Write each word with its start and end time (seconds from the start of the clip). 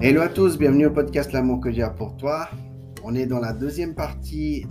Hello 0.00 0.20
à 0.20 0.28
tous, 0.28 0.58
bienvenue 0.58 0.86
au 0.86 0.92
podcast 0.92 1.32
L'amour 1.32 1.58
que 1.58 1.72
j'ai 1.72 1.84
pour 1.96 2.16
toi. 2.16 2.48
On 3.02 3.16
est 3.16 3.26
dans 3.26 3.40
la 3.40 3.52
deuxième 3.52 3.96
partie 3.96 4.64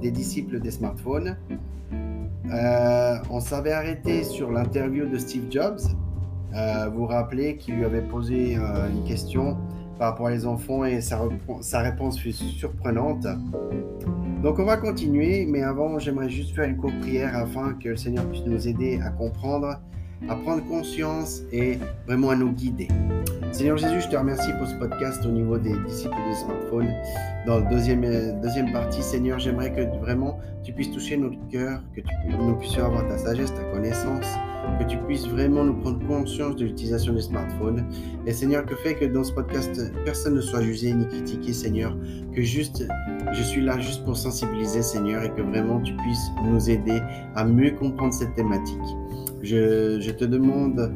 des 0.00 0.10
disciples 0.10 0.58
des 0.58 0.70
smartphones. 0.70 1.36
Euh, 2.50 3.16
on 3.28 3.40
s'avait 3.40 3.72
arrêté 3.72 4.24
sur 4.24 4.50
l'interview 4.50 5.04
de 5.04 5.18
Steve 5.18 5.44
Jobs. 5.50 5.80
Euh, 6.54 6.88
vous 6.88 7.00
vous 7.00 7.06
rappelez 7.06 7.58
qu'il 7.58 7.74
lui 7.74 7.84
avait 7.84 8.00
posé 8.00 8.56
euh, 8.56 8.88
une 8.88 9.04
question 9.04 9.58
par 9.98 10.12
rapport 10.12 10.30
aux 10.32 10.46
enfants 10.46 10.86
et 10.86 11.02
sa, 11.02 11.20
sa 11.60 11.80
réponse 11.80 12.18
fut 12.18 12.32
surprenante. 12.32 13.26
Donc 14.42 14.58
on 14.58 14.64
va 14.64 14.78
continuer, 14.78 15.44
mais 15.44 15.62
avant 15.62 15.98
j'aimerais 15.98 16.30
juste 16.30 16.54
faire 16.54 16.64
une 16.64 16.78
courte 16.78 16.98
prière 17.00 17.36
afin 17.36 17.74
que 17.74 17.90
le 17.90 17.96
Seigneur 17.96 18.24
puisse 18.30 18.46
nous 18.46 18.66
aider 18.66 18.98
à 19.04 19.10
comprendre 19.10 19.78
à 20.28 20.36
prendre 20.36 20.64
conscience 20.64 21.42
et 21.52 21.78
vraiment 22.06 22.30
à 22.30 22.36
nous 22.36 22.52
guider. 22.52 22.88
Seigneur 23.54 23.76
Jésus, 23.76 24.00
je 24.00 24.08
te 24.08 24.16
remercie 24.16 24.50
pour 24.58 24.66
ce 24.66 24.74
podcast 24.74 25.24
au 25.24 25.28
niveau 25.28 25.56
des 25.56 25.76
disciples 25.86 26.16
des 26.28 26.34
smartphones. 26.34 26.92
Dans 27.46 27.60
la 27.60 27.70
deuxième, 27.70 28.00
deuxième 28.40 28.72
partie, 28.72 29.00
Seigneur, 29.00 29.38
j'aimerais 29.38 29.70
que 29.70 29.96
vraiment 30.00 30.40
tu 30.64 30.72
puisses 30.72 30.90
toucher 30.90 31.16
notre 31.16 31.38
cœur, 31.50 31.80
que 31.94 32.00
tu, 32.00 32.08
nous 32.36 32.56
puissions 32.56 32.84
avoir 32.84 33.06
ta 33.06 33.16
sagesse, 33.16 33.54
ta 33.54 33.62
connaissance, 33.70 34.26
que 34.80 34.84
tu 34.88 34.96
puisses 35.06 35.28
vraiment 35.28 35.62
nous 35.62 35.74
prendre 35.74 36.04
conscience 36.04 36.56
de 36.56 36.64
l'utilisation 36.64 37.12
des 37.12 37.20
smartphones. 37.20 37.86
Et 38.26 38.32
Seigneur, 38.32 38.66
que 38.66 38.74
fait 38.74 38.96
que 38.96 39.04
dans 39.04 39.22
ce 39.22 39.32
podcast, 39.32 39.80
personne 40.04 40.34
ne 40.34 40.40
soit 40.40 40.62
jugé 40.62 40.92
ni 40.92 41.06
critiqué, 41.06 41.52
Seigneur, 41.52 41.96
que 42.34 42.42
juste, 42.42 42.84
je 43.34 43.42
suis 43.44 43.60
là 43.60 43.78
juste 43.78 44.04
pour 44.04 44.16
sensibiliser, 44.16 44.82
Seigneur, 44.82 45.22
et 45.22 45.30
que 45.30 45.42
vraiment 45.42 45.80
tu 45.80 45.94
puisses 45.94 46.30
nous 46.44 46.70
aider 46.70 47.00
à 47.36 47.44
mieux 47.44 47.70
comprendre 47.70 48.14
cette 48.14 48.34
thématique. 48.34 48.82
Je, 49.44 50.10
te 50.10 50.24
demande 50.24 50.90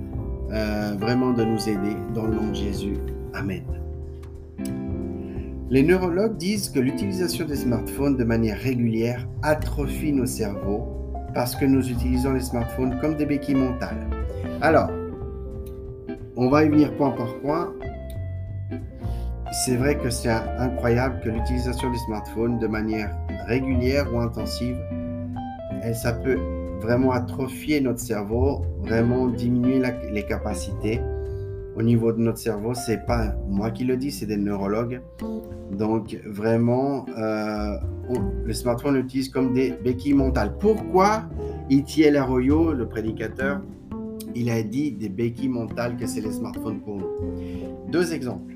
euh, 0.51 0.95
vraiment 0.99 1.33
de 1.33 1.45
nous 1.45 1.69
aider 1.69 1.97
dans 2.15 2.25
le 2.25 2.35
nom 2.35 2.49
de 2.49 2.55
Jésus. 2.55 2.97
Amen. 3.35 3.65
Les 5.71 5.83
neurologues 5.83 6.39
disent 6.39 6.71
que 6.71 6.81
l'utilisation 6.81 7.45
des 7.45 7.57
smartphones 7.57 8.17
de 8.17 8.25
manière 8.25 8.59
régulière 8.59 9.29
atrophie 9.43 10.13
nos 10.13 10.25
cerveaux 10.25 10.89
parce 11.35 11.55
que 11.55 11.67
nous 11.67 11.91
utilisons 11.91 12.33
les 12.33 12.41
smartphones 12.41 12.99
comme 13.01 13.17
des 13.17 13.27
béquilles 13.27 13.57
mentales. 13.57 14.09
Alors, 14.63 14.91
on 16.37 16.49
va 16.49 16.65
y 16.65 16.69
venir 16.69 16.97
point 16.97 17.11
par 17.11 17.35
point. 17.41 17.73
C'est 19.53 19.77
vrai 19.77 19.99
que 19.99 20.09
c'est 20.09 20.31
incroyable 20.31 21.21
que 21.23 21.29
l'utilisation 21.29 21.91
des 21.91 21.99
smartphones 21.99 22.59
de 22.59 22.67
manière 22.67 23.15
régulière 23.47 24.13
ou 24.15 24.21
intensive, 24.21 24.79
ça 25.93 26.13
peut 26.13 26.39
vraiment 26.81 27.13
atrophier 27.13 27.81
notre 27.81 28.01
cerveau, 28.01 28.63
vraiment 28.81 29.29
diminuer 29.29 29.83
les 30.13 30.25
capacités 30.25 31.01
au 31.77 31.83
niveau 31.83 32.13
de 32.13 32.19
notre 32.19 32.39
cerveau. 32.39 32.75
C'est 32.75 33.07
pas 33.07 33.35
moi 33.49 33.71
qui 33.71 33.85
le 33.85 33.97
dis, 33.97 34.11
c'est 34.11 34.27
des 34.27 34.37
neurologues. 34.37 35.01
Donc 35.73 36.19
vraiment, 36.27 37.07
euh, 37.17 37.77
le 38.45 38.53
smartphone 38.53 38.97
l'utilise 38.97 39.29
comme 39.29 39.53
des 39.53 39.73
béquilles 39.73 40.15
mentales. 40.15 40.57
Pourquoi 40.59 41.25
Itiel 41.71 42.17
Arroyo, 42.17 42.73
le 42.73 42.87
prédicateur, 42.87 43.61
il 44.35 44.51
a 44.51 44.63
dit 44.63 44.93
des 44.93 45.09
béquilles 45.09 45.49
mentales 45.49 45.97
que 45.97 46.07
c'est 46.07 46.21
les 46.21 46.33
smartphones 46.33 46.81
pour 46.81 46.97
nous? 46.97 47.91
Deux 47.91 48.13
exemples. 48.13 48.55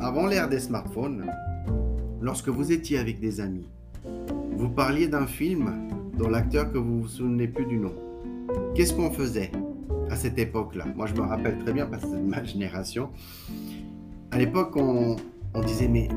Avant 0.00 0.26
l'ère 0.26 0.48
des 0.48 0.58
smartphones, 0.58 1.26
lorsque 2.20 2.48
vous 2.48 2.72
étiez 2.72 2.98
avec 2.98 3.20
des 3.20 3.40
amis, 3.40 3.68
vous 4.56 4.68
parliez 4.68 5.08
d'un 5.08 5.26
film 5.26 5.88
dont 6.16 6.28
l'acteur 6.28 6.72
que 6.72 6.78
vous 6.78 7.02
vous 7.02 7.08
souvenez 7.08 7.48
plus 7.48 7.66
du 7.66 7.78
nom. 7.78 7.92
Qu'est-ce 8.74 8.92
qu'on 8.94 9.10
faisait 9.10 9.50
à 10.10 10.16
cette 10.16 10.38
époque-là? 10.38 10.86
Moi, 10.96 11.06
je 11.06 11.14
me 11.14 11.22
rappelle 11.22 11.58
très 11.58 11.72
bien 11.72 11.86
parce 11.86 12.04
que 12.04 12.10
c'est 12.10 12.20
ma 12.20 12.42
génération. 12.44 13.10
À 14.30 14.38
l'époque, 14.38 14.76
on, 14.76 15.16
disait, 15.64 15.88
mais 15.88 16.08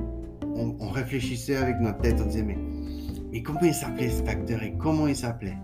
on, 0.56 0.90
réfléchissait 0.90 1.58
avec 1.58 1.80
notre 1.80 2.00
tête, 2.00 2.16
on 2.22 2.28
disait, 2.28 2.44
mais, 2.44 2.58
mais 3.32 3.42
comment 3.42 3.62
il 3.64 3.74
s'appelait 3.74 4.10
cet 4.10 4.28
acteur 4.28 4.64
et 4.64 4.74
comment 4.78 5.08
il 5.08 5.16
s'appelait? 5.16 5.58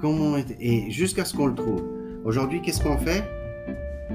Comment 0.00 0.36
et 0.60 0.90
jusqu'à 0.90 1.24
ce 1.24 1.34
qu'on 1.34 1.46
le 1.46 1.54
trouve. 1.54 1.82
Aujourd'hui, 2.24 2.60
qu'est-ce 2.62 2.82
qu'on 2.82 2.98
fait? 2.98 3.24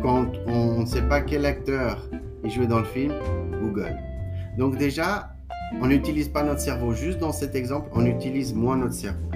Quand 0.01 0.27
on 0.45 0.81
ne 0.81 0.85
sait 0.85 1.01
pas 1.01 1.21
quel 1.21 1.45
acteur 1.45 2.09
est 2.43 2.49
joué 2.49 2.67
dans 2.67 2.79
le 2.79 2.85
film 2.85 3.13
Google. 3.61 3.97
Donc 4.57 4.77
déjà, 4.77 5.29
on 5.81 5.87
n'utilise 5.87 6.29
pas 6.29 6.43
notre 6.43 6.61
cerveau. 6.61 6.93
Juste 6.93 7.19
dans 7.19 7.31
cet 7.31 7.55
exemple, 7.55 7.89
on 7.93 8.05
utilise 8.05 8.53
moins 8.53 8.77
notre 8.77 8.93
cerveau. 8.93 9.29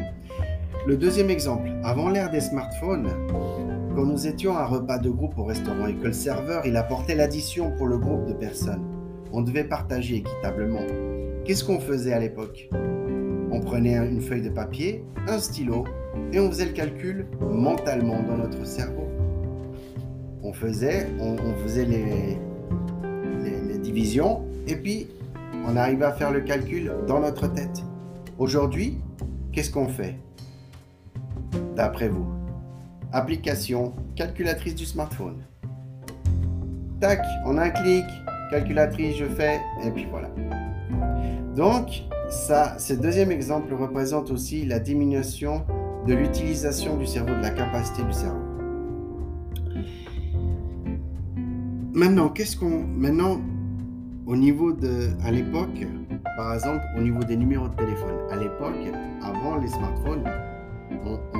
Le 0.87 0.97
deuxième 0.97 1.29
exemple, 1.29 1.69
avant 1.83 2.09
l'ère 2.09 2.31
des 2.31 2.39
smartphones, 2.39 3.07
quand 3.95 4.03
nous 4.03 4.25
étions 4.25 4.57
à 4.57 4.61
un 4.61 4.65
repas 4.65 4.97
de 4.97 5.11
groupe 5.11 5.37
au 5.37 5.43
restaurant 5.43 5.85
et 5.85 5.93
que 5.93 6.07
le 6.07 6.13
serveur 6.13 6.65
il 6.65 6.75
apportait 6.75 7.13
l'addition 7.13 7.71
pour 7.77 7.85
le 7.85 7.99
groupe 7.99 8.25
de 8.25 8.33
personnes, 8.33 8.81
on 9.31 9.43
devait 9.43 9.63
partager 9.63 10.15
équitablement. 10.15 10.81
Qu'est-ce 11.45 11.63
qu'on 11.63 11.79
faisait 11.79 12.13
à 12.13 12.19
l'époque? 12.19 12.67
On 13.51 13.59
prenait 13.59 13.95
une 13.95 14.21
feuille 14.21 14.41
de 14.41 14.49
papier, 14.49 15.05
un 15.27 15.37
stylo 15.37 15.83
et 16.33 16.39
on 16.39 16.49
faisait 16.49 16.65
le 16.65 16.73
calcul 16.73 17.27
mentalement 17.39 18.23
dans 18.23 18.37
notre 18.37 18.65
cerveau. 18.65 19.07
On 20.41 20.51
faisait, 20.51 21.05
on, 21.19 21.37
faisait 21.61 21.85
les, 21.85 22.39
les 23.69 23.77
divisions 23.77 24.41
et 24.65 24.75
puis 24.75 25.09
on 25.67 25.75
arrivait 25.75 26.05
à 26.05 26.11
faire 26.13 26.31
le 26.31 26.41
calcul 26.41 26.91
dans 27.05 27.19
notre 27.19 27.53
tête. 27.53 27.83
Aujourd'hui, 28.39 28.97
qu'est-ce 29.51 29.69
qu'on 29.69 29.87
fait? 29.87 30.15
D'après 31.75 32.09
vous 32.09 32.27
Application, 33.13 33.93
calculatrice 34.15 34.75
du 34.75 34.85
smartphone. 34.85 35.43
Tac, 36.99 37.19
a 37.45 37.49
un 37.49 37.69
clic, 37.69 38.05
calculatrice, 38.51 39.17
je 39.17 39.25
fais, 39.25 39.59
et 39.83 39.91
puis 39.91 40.05
voilà. 40.09 40.29
Donc, 41.55 42.03
ça, 42.29 42.77
ce 42.79 42.93
deuxième 42.93 43.31
exemple 43.31 43.73
représente 43.73 44.31
aussi 44.31 44.65
la 44.65 44.79
diminution 44.79 45.65
de 46.07 46.13
l'utilisation 46.13 46.97
du 46.97 47.05
cerveau, 47.05 47.35
de 47.35 47.41
la 47.41 47.49
capacité 47.49 48.03
du 48.03 48.13
cerveau. 48.13 48.39
Maintenant, 51.93 52.29
qu'est-ce 52.29 52.55
qu'on. 52.55 52.83
Maintenant, 52.85 53.41
au 54.25 54.35
niveau 54.35 54.71
de. 54.71 55.09
À 55.25 55.31
l'époque, 55.31 55.85
par 56.37 56.53
exemple, 56.53 56.83
au 56.97 57.01
niveau 57.01 57.23
des 57.23 57.35
numéros 57.35 57.67
de 57.67 57.75
téléphone, 57.75 58.15
à 58.31 58.37
l'époque, 58.37 58.93
avant 59.21 59.57
les 59.57 59.67
smartphones, 59.67 60.23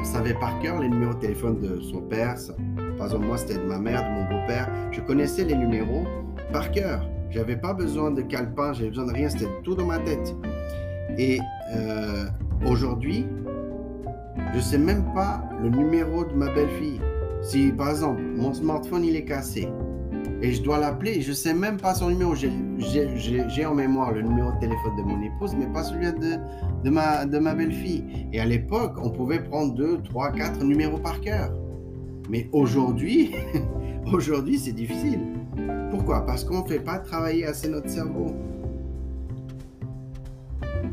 on, 0.01 0.03
savait 0.03 0.33
par 0.33 0.59
cœur 0.59 0.79
les 0.79 0.89
numéros 0.89 1.13
de 1.13 1.19
téléphone 1.19 1.59
de 1.59 1.79
son 1.81 2.01
père. 2.01 2.35
Par 2.97 3.07
exemple, 3.07 3.25
moi, 3.25 3.37
c'était 3.37 3.59
de 3.59 3.65
ma 3.65 3.77
mère, 3.77 4.03
de 4.03 4.09
mon 4.09 4.23
beau-père. 4.23 4.69
Je 4.91 5.01
connaissais 5.01 5.43
les 5.43 5.55
numéros 5.55 6.03
par 6.51 6.71
cœur. 6.71 7.07
J'avais 7.29 7.55
pas 7.55 7.73
besoin 7.73 8.11
de 8.11 8.21
calepin, 8.21 8.73
j'avais 8.73 8.89
besoin 8.89 9.05
de 9.05 9.13
rien, 9.13 9.29
c'était 9.29 9.49
tout 9.63 9.75
dans 9.75 9.85
ma 9.85 9.99
tête. 9.99 10.35
Et 11.17 11.39
euh, 11.75 12.25
aujourd'hui, 12.65 13.25
je 14.53 14.59
sais 14.59 14.77
même 14.77 15.13
pas 15.13 15.43
le 15.61 15.69
numéro 15.69 16.25
de 16.25 16.33
ma 16.33 16.47
belle-fille. 16.53 16.99
Si 17.41 17.71
par 17.71 17.89
exemple 17.89 18.21
mon 18.21 18.53
smartphone 18.53 19.03
il 19.03 19.15
est 19.15 19.23
cassé, 19.23 19.69
et 20.41 20.51
je 20.53 20.61
dois 20.61 20.79
l'appeler. 20.79 21.21
Je 21.21 21.33
sais 21.33 21.53
même 21.53 21.77
pas 21.77 21.93
son 21.93 22.09
numéro. 22.09 22.33
J'ai 22.35 23.65
en 23.65 23.75
mémoire 23.75 24.11
le 24.11 24.21
numéro 24.21 24.51
de 24.51 24.59
téléphone 24.59 24.95
de 24.97 25.03
mon 25.03 25.21
épouse, 25.21 25.55
mais 25.57 25.67
pas 25.67 25.83
celui 25.83 26.05
de, 26.07 26.37
de 26.83 26.89
ma, 26.89 27.25
de 27.25 27.37
ma 27.39 27.53
belle-fille. 27.53 28.27
Et 28.33 28.39
à 28.39 28.45
l'époque, 28.45 28.95
on 29.01 29.09
pouvait 29.09 29.43
prendre 29.43 29.73
deux, 29.73 30.01
trois, 30.01 30.31
quatre 30.31 30.63
numéros 30.63 30.97
par 30.97 31.21
cœur. 31.21 31.51
Mais 32.29 32.49
aujourd'hui, 32.51 33.35
aujourd'hui, 34.11 34.57
c'est 34.59 34.71
difficile. 34.71 35.19
Pourquoi? 35.91 36.25
Parce 36.25 36.43
qu'on 36.43 36.63
ne 36.63 36.67
fait 36.67 36.79
pas 36.79 36.99
travailler 36.99 37.45
assez 37.45 37.69
notre 37.69 37.89
cerveau. 37.89 38.35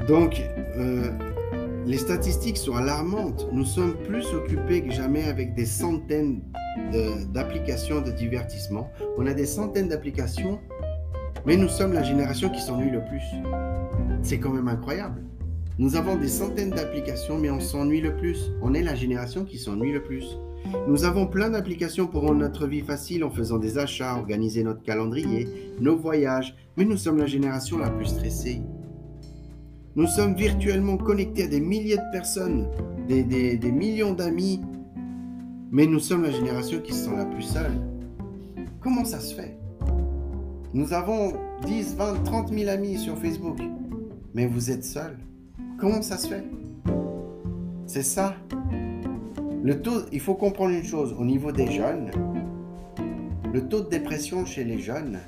Donc, 0.09 0.43
euh, 0.77 1.11
les 1.87 1.99
statistiques 1.99 2.57
sont 2.57 2.75
alarmantes. 2.75 3.49
Nous 3.53 3.65
sommes 3.65 3.95
plus 4.07 4.27
occupés 4.35 4.83
que 4.83 4.91
jamais 4.91 5.25
avec 5.25 5.55
des 5.55 5.67
centaines 5.67 6.43
d'applications 7.33 8.01
de, 8.01 8.11
divertissement. 8.11 8.91
On 9.17 9.27
a 9.27 9.35
des 9.35 9.47
centaines 9.47 9.89
d'applications, 9.89 10.61
mais 11.47 11.57
nous 11.57 11.69
sommes 11.69 11.93
la 11.93 12.03
génération 12.03 12.51
qui 12.51 12.61
s'ennuie 12.61 12.91
le 12.91 13.05
plus. 13.05 13.25
C'est 14.23 14.39
quand 14.39 14.51
même 14.51 14.69
incroyable. 14.69 15.23
Nous 15.79 15.95
avons 15.95 16.17
des 16.17 16.29
centaines 16.29 16.71
d'applications, 16.71 17.39
mais 17.39 17.51
on 17.51 17.61
s'ennuie 17.61 18.01
le 18.01 18.17
plus. 18.17 18.51
On 18.63 18.75
est 18.75 18.83
la 18.83 18.97
génération 18.97 19.45
qui 19.45 19.59
s'ennuie 19.59 19.93
le 19.93 20.03
plus. 20.03 20.39
Nous 20.89 21.05
avons 21.05 21.27
plein 21.27 21.51
d'applications 21.51 22.07
pour 22.07 22.23
rendre 22.23 22.41
notre 22.41 22.67
vie 22.67 22.81
facile 22.81 23.25
en 23.25 23.31
faisant 23.31 23.59
des 23.59 23.79
achats, 23.79 24.17
organiser 24.17 24.65
notre 24.65 24.83
calendrier, 24.83 25.49
nos 25.81 25.97
voyages, 25.97 26.57
mais 26.77 26.85
nous 26.85 26.97
sommes 26.97 27.19
la 27.19 27.27
génération 27.27 27.79
la 27.79 27.91
plus 27.91 28.07
stressée. 28.07 28.61
Nous 29.97 30.07
sommes 30.07 30.35
virtuellement 30.35 30.97
connectés 30.97 31.45
à 31.45 31.47
des 31.47 31.61
milliers 31.61 31.97
de 31.97 32.13
personnes, 32.13 32.69
des, 33.09 33.23
des, 33.25 33.73
millions 33.73 34.13
d'amis, 34.13 34.61
mais 35.71 35.87
nous 35.87 35.99
sommes 35.99 36.23
la 36.23 36.31
génération 36.31 36.81
qui 36.81 36.93
se 36.93 37.05
sent 37.05 37.17
la 37.17 37.27
plus 37.27 37.43
seule. 37.43 37.73
Comment 38.81 39.05
ça 39.05 39.21
se 39.21 39.35
fait? 39.35 39.59
Nous 40.73 40.93
avons 40.93 41.35
10, 41.67 41.97
20, 41.97 42.25
30 42.25 42.53
000 42.53 42.71
amis 42.71 42.99
sur 42.99 43.17
Facebook, 43.19 43.59
mais 44.35 44.47
vous 44.47 44.71
êtes 44.71 44.85
seul. 44.85 45.19
Comment 45.79 46.03
ça 46.03 46.17
se 46.17 46.29
fait? 46.29 46.45
C'est 47.87 48.03
ça. 48.03 48.35
Le 49.63 49.81
taux, 49.83 50.03
il 50.13 50.21
faut 50.21 50.35
comprendre 50.35 50.71
une 50.71 50.85
chose, 50.85 51.15
au 51.19 51.25
niveau 51.25 51.53
des 51.53 51.71
jeunes, 51.71 52.11
le 53.53 53.69
taux 53.69 53.81
de 53.81 53.89
dépression 53.89 54.45
chez 54.45 54.65
les 54.65 54.79
jeunes 54.79 55.19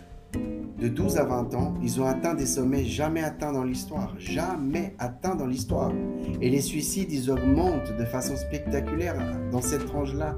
de 0.81 0.89
12 0.89 1.19
à 1.19 1.25
20 1.25 1.55
ans, 1.55 1.75
ils 1.83 2.01
ont 2.01 2.07
atteint 2.07 2.35
des 2.35 2.47
sommets 2.47 2.85
jamais 2.85 3.23
atteints 3.23 3.53
dans 3.53 3.65
l'histoire. 3.65 4.15
Jamais 4.19 4.95
atteints 4.99 5.35
dans 5.35 5.47
l'histoire. 5.47 5.93
Et 6.41 6.49
les 6.49 6.63
suicides, 6.63 7.13
ils 7.13 7.31
augmentent 7.31 7.95
de 7.99 8.05
façon 8.05 8.35
spectaculaire 8.37 9.17
dans 9.53 9.61
cette 9.61 9.87
tranche-là. 9.87 10.37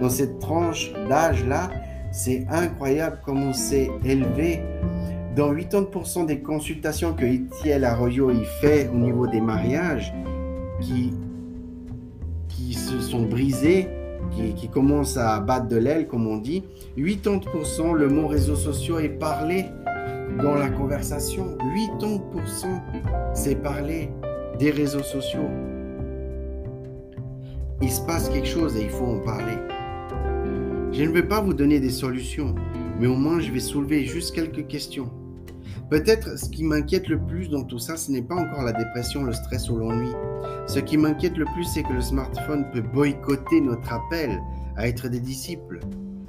Dans 0.00 0.08
cette 0.10 0.40
tranche 0.40 0.92
d'âge-là, 1.08 1.70
c'est 2.10 2.46
incroyable 2.50 3.20
comment 3.24 3.46
on 3.46 3.52
s'est 3.52 3.90
élevé. 4.04 4.60
Dans 5.36 5.52
80% 5.52 6.26
des 6.26 6.40
consultations 6.40 7.14
que 7.14 7.24
Itiel 7.24 7.84
Arroyo 7.84 8.30
y 8.30 8.44
fait 8.60 8.88
au 8.92 8.96
niveau 8.96 9.26
des 9.26 9.40
mariages, 9.40 10.12
qui, 10.80 11.12
qui 12.48 12.74
se 12.74 13.00
sont 13.00 13.22
brisés, 13.22 13.88
qui, 14.56 14.68
commence 14.68 15.16
à 15.16 15.40
battre 15.40 15.68
de 15.68 15.76
l'aile, 15.76 16.06
comme 16.06 16.26
on 16.26 16.38
dit, 16.38 16.64
80% 16.96 17.94
le 17.94 18.08
mot 18.08 18.26
réseaux 18.26 18.56
sociaux 18.56 18.98
est 18.98 19.08
parlé 19.08 19.66
dans 20.42 20.54
la 20.54 20.68
conversation. 20.68 21.56
80% 21.76 22.80
c'est 23.34 23.56
parlé 23.56 24.10
des 24.58 24.70
réseaux 24.70 25.02
sociaux. 25.02 25.48
Il 27.82 27.90
se 27.90 28.00
passe 28.02 28.28
quelque 28.28 28.46
chose 28.48 28.76
et 28.76 28.82
il 28.82 28.90
faut 28.90 29.06
en 29.06 29.18
parler. 29.18 29.58
Je 30.92 31.02
ne 31.02 31.10
vais 31.10 31.24
pas 31.24 31.40
vous 31.40 31.54
donner 31.54 31.80
des 31.80 31.90
solutions, 31.90 32.54
mais 33.00 33.08
au 33.08 33.16
moins 33.16 33.40
je 33.40 33.50
vais 33.50 33.60
soulever 33.60 34.04
juste 34.04 34.34
quelques 34.34 34.66
questions. 34.68 35.10
Peut-être 35.94 36.36
ce 36.36 36.48
qui 36.48 36.64
m'inquiète 36.64 37.06
le 37.06 37.20
plus 37.20 37.48
dans 37.48 37.62
tout 37.62 37.78
ça, 37.78 37.96
ce 37.96 38.10
n'est 38.10 38.20
pas 38.20 38.34
encore 38.34 38.64
la 38.64 38.72
dépression, 38.72 39.22
le 39.22 39.32
stress 39.32 39.70
ou 39.70 39.76
l'ennui. 39.76 40.10
Ce 40.66 40.80
qui 40.80 40.96
m'inquiète 40.96 41.36
le 41.36 41.44
plus, 41.44 41.62
c'est 41.62 41.84
que 41.84 41.92
le 41.92 42.00
smartphone 42.00 42.66
peut 42.72 42.80
boycotter 42.80 43.60
notre 43.60 43.92
appel 43.92 44.42
à 44.76 44.88
être 44.88 45.06
des 45.06 45.20
disciples. 45.20 45.78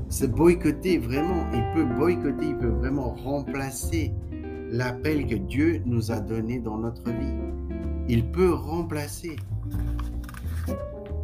C'est 0.07 0.29
boycotter 0.29 0.99
vraiment, 0.99 1.47
il 1.51 1.63
peut 1.73 1.83
boycotter, 1.83 2.49
il 2.49 2.57
peut 2.57 2.67
vraiment 2.67 3.15
remplacer 3.15 4.13
l'appel 4.69 5.25
que 5.25 5.33
Dieu 5.33 5.81
nous 5.87 6.11
a 6.11 6.19
donné 6.19 6.59
dans 6.59 6.77
notre 6.77 7.09
vie. 7.09 7.33
Il 8.07 8.29
peut 8.29 8.53
remplacer. 8.53 9.35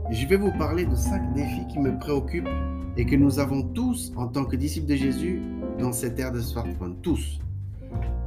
Je 0.10 0.26
vais 0.26 0.38
vous 0.38 0.52
parler 0.54 0.86
de 0.86 0.96
cinq 0.96 1.32
défis 1.36 1.68
qui 1.72 1.78
me 1.78 1.96
préoccupent 2.00 2.50
et 2.98 3.06
que 3.06 3.16
nous 3.16 3.38
avons 3.38 3.62
tous 3.62 4.12
en 4.16 4.26
tant 4.26 4.46
que 4.46 4.56
disciples 4.56 4.88
de 4.88 4.96
Jésus 4.96 5.44
dans 5.78 5.92
cette 5.92 6.20
ère 6.20 6.32
de 6.32 6.42
smartphone. 6.42 6.96
Tous. 7.04 7.40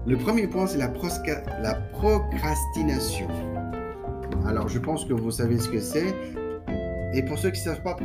Le 0.07 0.19
premier 0.19 0.47
point, 0.47 0.67
c'est 0.67 0.77
la, 0.77 0.89
procrastination. 1.93 3.27
Alors, 4.47 4.69
je 4.69 4.79
pense 4.79 5.07
que 5.07 5.15
vous 5.15 5.31
savez 5.31 5.59
ce 5.59 5.71
que 5.71 5.81
c'est. 5.81 6.15
Et 7.15 7.23
pour 7.23 7.39
ceux 7.39 7.51
qui 7.51 7.61
ne 7.61 7.65
savent 7.65 7.83
pas, 7.83 7.97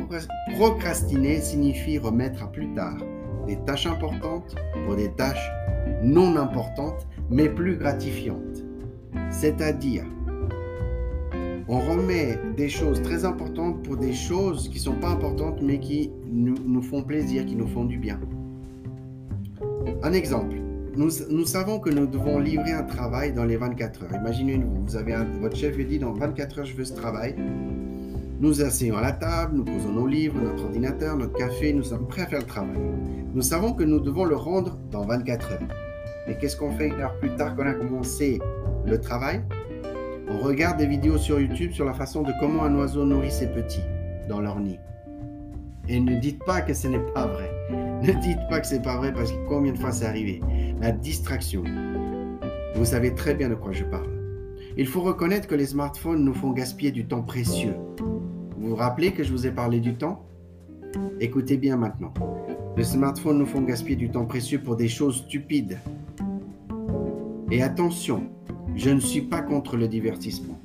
procrastiner 0.54 1.40
signifie 1.40 1.98
remettre 1.98 2.42
à 2.42 2.50
plus 2.50 2.72
tard 2.74 2.96
des 3.46 3.58
tâches 3.66 3.86
importantes 3.86 4.54
pour 4.86 4.96
des 4.96 5.10
tâches 5.12 5.50
non 6.02 6.36
importantes, 6.36 7.06
mais 7.28 7.50
plus 7.50 7.76
gratifiantes. 7.76 8.64
C'est-à-dire, 9.28 10.04
on 11.68 11.80
remet 11.80 12.38
des 12.56 12.68
choses 12.70 13.02
très 13.02 13.26
importantes 13.26 13.82
pour 13.82 13.98
des 13.98 14.14
choses 14.14 14.68
qui 14.70 14.76
ne 14.76 14.84
sont 14.84 14.96
pas 14.96 15.10
importantes, 15.10 15.60
mais 15.60 15.78
qui 15.80 16.10
nous 16.32 16.82
font 16.82 17.02
plaisir, 17.02 17.44
qui 17.44 17.56
nous 17.56 17.68
font 17.68 17.84
du 17.84 17.98
bien. 17.98 18.18
Un 20.02 20.12
exemple 20.12 20.59
nous, 20.96 21.46
savons 21.46 21.78
que 21.78 21.90
nous 21.90 22.06
devons 22.06 22.38
livrer 22.38 22.72
un 22.72 22.82
travail 22.82 23.32
dans 23.32 23.44
les 23.44 23.56
24 23.56 24.04
heures. 24.04 24.14
Imaginez-vous, 24.14 24.84
vous 24.86 24.96
avez 24.96 25.14
votre 25.40 25.56
chef 25.56 25.76
dit 25.76 25.98
dans 25.98 26.12
24 26.12 26.58
heures, 26.58 26.64
je 26.64 26.74
veux 26.74 26.84
ce 26.84 26.94
travail. 26.94 27.36
Nous 28.40 28.62
asseyons 28.62 28.96
à 28.96 29.02
la 29.02 29.12
table, 29.12 29.56
nous 29.56 29.64
posons 29.64 29.92
nos 29.92 30.06
livres, 30.06 30.40
notre 30.40 30.64
ordinateur, 30.64 31.16
notre 31.16 31.34
café, 31.34 31.72
nous 31.72 31.82
sommes 31.82 32.08
prêts 32.08 32.22
à 32.22 32.26
faire 32.26 32.40
le 32.40 32.46
travail. 32.46 32.76
Nous 33.34 33.42
savons 33.42 33.72
que 33.74 33.84
nous 33.84 34.00
devons 34.00 34.24
le 34.24 34.36
rendre 34.36 34.78
dans 34.90 35.02
24 35.02 35.52
heures. 35.52 35.68
Mais 36.26 36.36
qu'est-ce 36.38 36.56
qu'on 36.56 36.72
fait 36.72 36.88
une 36.88 37.00
heure 37.00 37.16
plus 37.18 37.34
tard 37.36 37.54
qu'on 37.54 37.66
a 37.66 37.74
commencé 37.74 38.40
le 38.86 38.98
travail? 38.98 39.44
On 40.28 40.38
regarde 40.38 40.78
des 40.78 40.86
vidéos 40.86 41.18
sur 41.18 41.38
YouTube 41.38 41.72
sur 41.72 41.84
la 41.84 41.92
façon 41.92 42.22
de 42.22 42.32
comment 42.40 42.64
un 42.64 42.74
oiseau 42.76 43.04
nourrit 43.04 43.30
ses 43.30 43.48
petits 43.48 43.84
dans 44.28 44.40
leur 44.40 44.58
nid. 44.58 44.78
Et 45.90 45.98
ne 45.98 46.14
dites 46.20 46.38
pas 46.44 46.60
que 46.60 46.72
ce 46.72 46.86
n'est 46.86 47.04
pas 47.12 47.26
vrai. 47.26 47.50
Ne 48.02 48.12
dites 48.12 48.38
pas 48.48 48.60
que 48.60 48.66
c'est 48.66 48.80
pas 48.80 48.96
vrai 48.96 49.12
parce 49.12 49.30
que 49.30 49.46
combien 49.46 49.72
de 49.72 49.78
fois 49.78 49.92
c'est 49.92 50.06
arrivé 50.06 50.40
La 50.80 50.90
distraction. 50.90 51.64
Vous 52.74 52.84
savez 52.86 53.14
très 53.14 53.34
bien 53.34 53.50
de 53.50 53.54
quoi 53.54 53.72
je 53.72 53.84
parle. 53.84 54.08
Il 54.78 54.86
faut 54.86 55.02
reconnaître 55.02 55.46
que 55.46 55.54
les 55.54 55.66
smartphones 55.66 56.24
nous 56.24 56.32
font 56.32 56.52
gaspiller 56.52 56.92
du 56.92 57.06
temps 57.06 57.20
précieux. 57.20 57.74
Vous 58.56 58.68
vous 58.68 58.76
rappelez 58.76 59.12
que 59.12 59.22
je 59.22 59.32
vous 59.32 59.46
ai 59.46 59.50
parlé 59.50 59.80
du 59.80 59.96
temps? 59.96 60.24
Écoutez 61.18 61.58
bien 61.58 61.76
maintenant. 61.76 62.14
Les 62.76 62.84
smartphones 62.84 63.38
nous 63.38 63.46
font 63.46 63.62
gaspiller 63.62 63.96
du 63.96 64.10
temps 64.10 64.24
précieux 64.24 64.62
pour 64.62 64.76
des 64.76 64.88
choses 64.88 65.16
stupides. 65.26 65.78
Et 67.50 67.62
attention, 67.62 68.30
je 68.76 68.90
ne 68.90 69.00
suis 69.00 69.22
pas 69.22 69.42
contre 69.42 69.76
le 69.76 69.88
divertissement. 69.88 70.59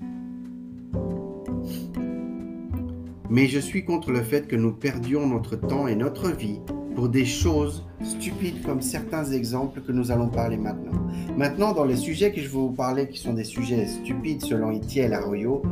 Mais 3.29 3.47
je 3.47 3.59
suis 3.59 3.83
contre 3.83 4.11
le 4.11 4.21
fait 4.21 4.47
que 4.47 4.55
nous 4.55 4.71
perdions 4.71 5.27
notre 5.27 5.55
temps 5.55 5.87
et 5.87 5.95
notre 5.95 6.29
vie 6.29 6.59
pour 6.95 7.09
des 7.09 7.25
choses 7.25 7.83
stupides 8.03 8.61
comme 8.63 8.81
certains 8.81 9.25
exemples 9.25 9.81
que 9.81 9.91
nous 9.91 10.11
allons 10.11 10.29
parler 10.29 10.57
maintenant. 10.57 10.91
Maintenant, 11.35 11.73
dans 11.73 11.85
les 11.85 11.95
sujets 11.95 12.31
que 12.31 12.39
je 12.39 12.47
vais 12.47 12.53
vous 12.53 12.71
parler, 12.71 13.09
qui 13.09 13.19
sont 13.19 13.33
des 13.33 13.43
sujets 13.43 13.87
stupides 13.87 14.43
selon 14.43 14.71
Itiel 14.71 15.13
Arroyo, 15.13 15.63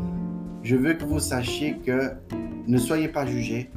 je 0.63 0.75
veux 0.75 0.93
que 0.93 1.05
vous 1.05 1.19
sachiez 1.19 1.77
que 1.85 2.11
ne 2.67 2.77
soyez 2.77 3.07
pas 3.07 3.25
jugés, 3.25 3.69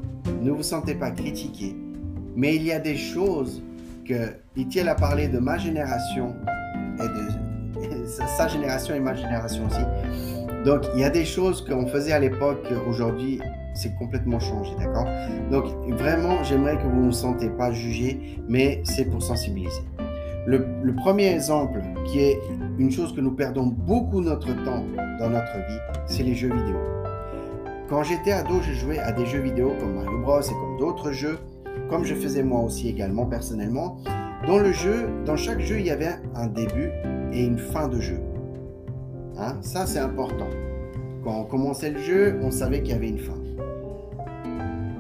ne 0.43 0.51
vous 0.51 0.63
sentez 0.63 0.95
pas 0.95 1.11
critiqués, 1.11 1.77
mais 2.35 2.57
il 2.57 2.65
y 2.65 2.73
a 2.73 2.79
des 2.79 2.97
choses 2.97 3.63
que 4.05 4.33
Itiel 4.57 4.89
a 4.89 4.95
parlé 4.95 5.29
de 5.29 5.39
ma 5.39 5.59
génération 5.59 6.35
et 6.99 7.09
de 7.09 8.07
sa 8.07 8.49
génération 8.49 8.95
et 8.95 9.01
ma 9.01 9.15
génération 9.15 9.67
aussi. 9.67 10.65
Donc, 10.65 10.83
il 10.95 11.01
y 11.01 11.05
a 11.05 11.11
des 11.11 11.25
choses 11.25 11.65
qu'on 11.65 11.87
faisait 11.87 12.13
à 12.13 12.19
l'époque, 12.19 12.67
aujourd'hui, 12.89 13.41
c'est 13.77 13.95
complètement 13.97 14.41
changé, 14.41 14.73
d'accord? 14.79 15.07
Donc 15.51 15.65
vraiment, 15.99 16.43
j'aimerais 16.43 16.77
que 16.77 16.83
vous 16.83 17.01
ne 17.01 17.05
vous 17.07 17.13
sentez 17.13 17.49
pas 17.49 17.71
jugé, 17.71 18.41
mais 18.49 18.81
c'est 18.85 19.05
pour 19.05 19.23
sensibiliser. 19.23 19.83
Le, 20.47 20.95
premier 20.95 21.27
exemple, 21.33 21.83
qui 22.07 22.21
est 22.21 22.41
une 22.79 22.91
chose 22.93 23.13
que 23.15 23.21
nous 23.21 23.33
perdons 23.33 23.67
beaucoup 23.67 24.21
notre 24.21 24.47
temps 24.65 24.85
dans 25.19 25.29
notre 25.29 25.57
vie, 25.57 25.79
c'est 26.07 26.23
les 26.23 26.35
jeux 26.35 26.53
vidéo. 26.55 26.77
Quand 27.89 28.05
j'étais 28.05 28.33
ado, 28.33 28.61
je 28.63 28.73
jouais 28.73 28.99
à 28.99 29.13
des 29.13 29.27
jeux 29.27 29.41
vidéo 29.41 29.73
comme 29.81 29.95
Mario 29.95 30.19
Bros 30.19 30.41
et 30.41 30.53
comme 30.53 30.79
d'autres 30.79 31.11
jeux, 31.11 31.39
comme 31.91 32.05
je 32.05 32.15
faisais 32.15 32.45
moi 32.45 32.61
aussi 32.61 32.89
également 32.89 33.27
personnellement. 33.27 33.99
Dans 34.47 34.59
le 34.59 34.73
jeu, 34.73 35.09
dans 35.25 35.37
chaque 35.37 35.61
jeu, 35.61 35.81
il 35.81 35.87
y 35.87 35.91
avait 35.91 36.15
un 36.37 36.47
début 36.47 36.91
et 37.33 37.45
une 37.45 37.59
fin 37.59 37.89
de 37.89 38.01
jeu. 38.01 38.21
Hein? 39.39 39.57
Ça, 39.63 39.85
c'est 39.85 39.99
important. 39.99 40.49
Quand 41.25 41.41
on 41.41 41.45
commençait 41.45 41.91
le 41.91 41.99
jeu, 41.99 42.39
on 42.41 42.53
savait 42.53 42.83
qu'il 42.83 42.93
y 42.93 42.97
avait 42.97 43.09
une 43.09 43.19
fin. 43.19 43.35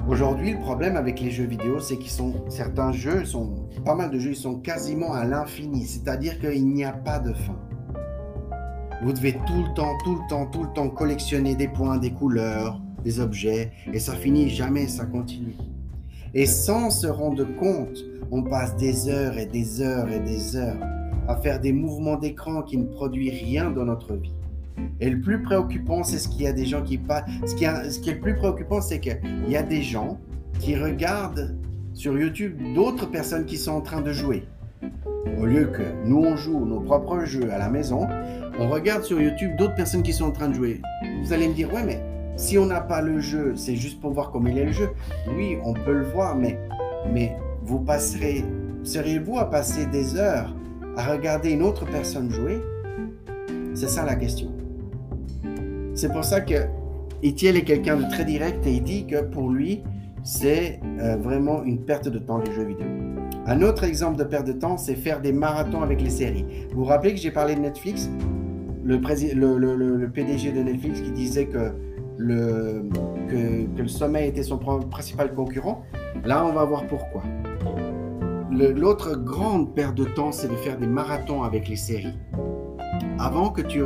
Aujourd'hui, 0.08 0.52
le 0.52 0.60
problème 0.60 0.96
avec 0.96 1.20
les 1.20 1.32
jeux 1.32 1.46
vidéo, 1.46 1.80
c'est 1.80 1.96
qu'ils 1.96 2.12
sont 2.12 2.32
certains 2.48 2.92
jeux, 2.92 3.25
sont 3.25 3.68
pas 3.84 3.96
mal 3.96 4.08
de 4.08 4.20
jeux, 4.20 4.30
ils 4.30 4.36
sont 4.36 4.60
quasiment 4.60 5.12
à 5.12 5.25
l'infini, 5.25 5.84
c'est-à-dire 5.84 6.38
qu'il 6.38 6.68
n'y 6.68 6.84
a 6.84 6.92
pas 6.92 7.18
de 7.18 7.32
fin. 7.32 7.58
Vous 9.02 9.12
devez 9.12 9.32
tout 9.32 9.64
le 9.66 9.75
temps, 9.75 9.94
tout 10.04 10.14
le 10.14 10.28
temps, 10.28 10.46
tout 10.46 10.62
le 10.62 10.72
temps 10.75 10.90
collectionner 10.90 11.56
des 11.56 11.66
points, 11.66 11.98
des 11.98 12.12
couleurs, 12.12 12.80
des 13.02 13.18
objets, 13.18 13.72
et 13.92 13.98
ça 13.98 14.14
finit 14.14 14.48
jamais, 14.48 14.86
ça 14.86 15.06
continue. 15.06 15.56
Et 16.34 16.46
sans 16.46 16.90
se 16.90 17.08
rendre 17.08 17.44
compte, 17.56 17.98
on 18.30 18.44
passe 18.44 18.76
des 18.76 19.08
heures 19.08 19.36
et 19.36 19.46
des 19.46 19.80
heures 19.80 20.08
et 20.08 20.20
des 20.20 20.54
heures 20.54 20.78
à 21.26 21.34
faire 21.34 21.58
des 21.58 21.72
mouvements 21.72 22.16
d'écran 22.16 22.62
qui 22.62 22.76
ne 22.78 22.84
produisent 22.84 23.42
rien 23.42 23.72
dans 23.72 23.84
notre 23.84 24.14
vie. 24.14 24.34
Et 25.00 25.11
le 25.11 25.21
plus 25.21 25.42
préoccupant, 25.42 26.02
c'est 26.02 26.18
ce 26.18 26.28
qu'il 26.28 26.42
y 26.42 26.47
a 26.47 26.52
des 26.52 26.66
gens 26.66 26.83
qui 26.83 26.99
pas. 26.99 27.25
Ce 27.47 27.54
qui, 27.54 27.64
est 27.64 28.14
le 28.14 28.21
plus 28.21 28.35
préoccupant, 28.35 28.80
c'est 28.80 29.00
qu'il 29.00 29.18
y 29.49 29.56
a 29.56 29.62
des 29.62 29.83
gens 29.83 30.18
qui 30.59 30.76
regardent 30.76 31.56
sur 31.92 32.18
YouTube 32.18 32.59
d'autres 32.75 33.06
personnes 33.06 33.47
qui 33.47 33.56
sont 33.56 33.73
en 33.73 33.80
train 33.80 34.00
de 34.00 34.12
jouer. 34.12 34.45
Au 35.38 35.45
lieu 35.45 35.66
que 35.66 35.83
nous, 36.04 36.18
on 36.18 36.37
joue 36.37 36.64
nos 36.64 36.80
propres 36.80 37.25
jeux 37.25 37.50
à 37.50 37.59
la 37.59 37.68
maison, 37.68 38.06
on 38.59 38.68
regarde 38.68 39.02
sur 39.02 39.21
YouTube 39.21 39.56
d'autres 39.56 39.75
personnes 39.75 40.02
qui 40.02 40.12
sont 40.12 40.26
en 40.26 40.30
train 40.30 40.49
de 40.49 40.54
jouer. 40.54 40.80
Vous 41.23 41.33
allez 41.33 41.49
me 41.49 41.54
dire, 41.54 41.73
ouais, 41.73 41.85
mais 41.85 42.00
si 42.37 42.59
on 42.59 42.66
n'a 42.66 42.80
pas 42.80 43.02
le 43.02 43.21
jeu, 43.21 43.54
c'est 43.56 43.76
juste 43.76 44.00
pour 44.00 44.12
voir 44.12 44.30
comment 44.30 44.49
il 44.49 44.59
est 44.59 44.66
le 44.66 44.73
jeu. 44.73 44.90
Oui, 45.35 45.59
on 45.64 45.75
peut 45.75 45.95
le 45.95 46.04
voir, 46.04 46.37
mais, 46.37 46.59
mais 47.12 47.37
vous 47.62 47.80
passerez, 47.80 48.45
seriez-vous 48.83 49.38
à 49.38 49.50
passer 49.50 49.87
des 49.87 50.16
heures 50.16 50.54
à 50.97 51.12
regarder 51.12 51.50
une 51.50 51.62
autre 51.62 51.85
personne 51.85 52.30
jouer? 52.30 52.62
C'est 53.75 53.88
ça 53.88 54.04
la 54.04 54.16
question. 54.16 54.55
C'est 55.96 56.12
pour 56.12 56.24
ça 56.24 56.42
que 56.42 56.54
Etiel 57.24 57.56
est 57.56 57.64
quelqu'un 57.64 57.96
de 57.96 58.02
très 58.10 58.26
direct 58.26 58.66
et 58.66 58.74
il 58.74 58.82
dit 58.82 59.06
que 59.06 59.22
pour 59.22 59.48
lui, 59.48 59.82
c'est 60.24 60.78
euh, 61.00 61.16
vraiment 61.16 61.64
une 61.64 61.86
perte 61.86 62.06
de 62.10 62.18
temps 62.18 62.36
les 62.36 62.52
jeux 62.52 62.64
vidéo. 62.64 62.86
Un 63.46 63.62
autre 63.62 63.82
exemple 63.82 64.18
de 64.18 64.24
perte 64.24 64.46
de 64.46 64.52
temps, 64.52 64.76
c'est 64.76 64.94
faire 64.94 65.22
des 65.22 65.32
marathons 65.32 65.80
avec 65.80 66.02
les 66.02 66.10
séries. 66.10 66.44
Vous 66.72 66.80
vous 66.80 66.84
rappelez 66.84 67.14
que 67.14 67.18
j'ai 67.18 67.30
parlé 67.30 67.54
de 67.54 67.60
Netflix? 67.60 68.10
Le, 68.84 68.98
le, 68.98 70.08
PDG 70.10 70.52
de 70.52 70.62
Netflix 70.62 71.00
qui 71.00 71.12
disait 71.12 71.46
que 71.46 71.72
le, 72.18 72.90
que, 73.28 73.64
que 73.74 73.82
le 73.82 73.88
sommeil 73.88 74.28
était 74.28 74.42
son 74.42 74.58
principal 74.58 75.32
concurrent. 75.32 75.82
Là, 76.24 76.44
on 76.44 76.52
va 76.52 76.64
voir 76.66 76.86
pourquoi. 76.86 77.22
L'autre 78.52 79.16
grande 79.16 79.74
perte 79.74 79.94
de 79.94 80.04
temps, 80.04 80.30
c'est 80.30 80.48
de 80.48 80.56
faire 80.56 80.76
des 80.76 80.86
marathons 80.86 81.42
avec 81.42 81.68
les 81.68 81.76
séries. 81.76 82.18
Avant 83.18 83.48
que 83.48 83.62
tu, 83.62 83.80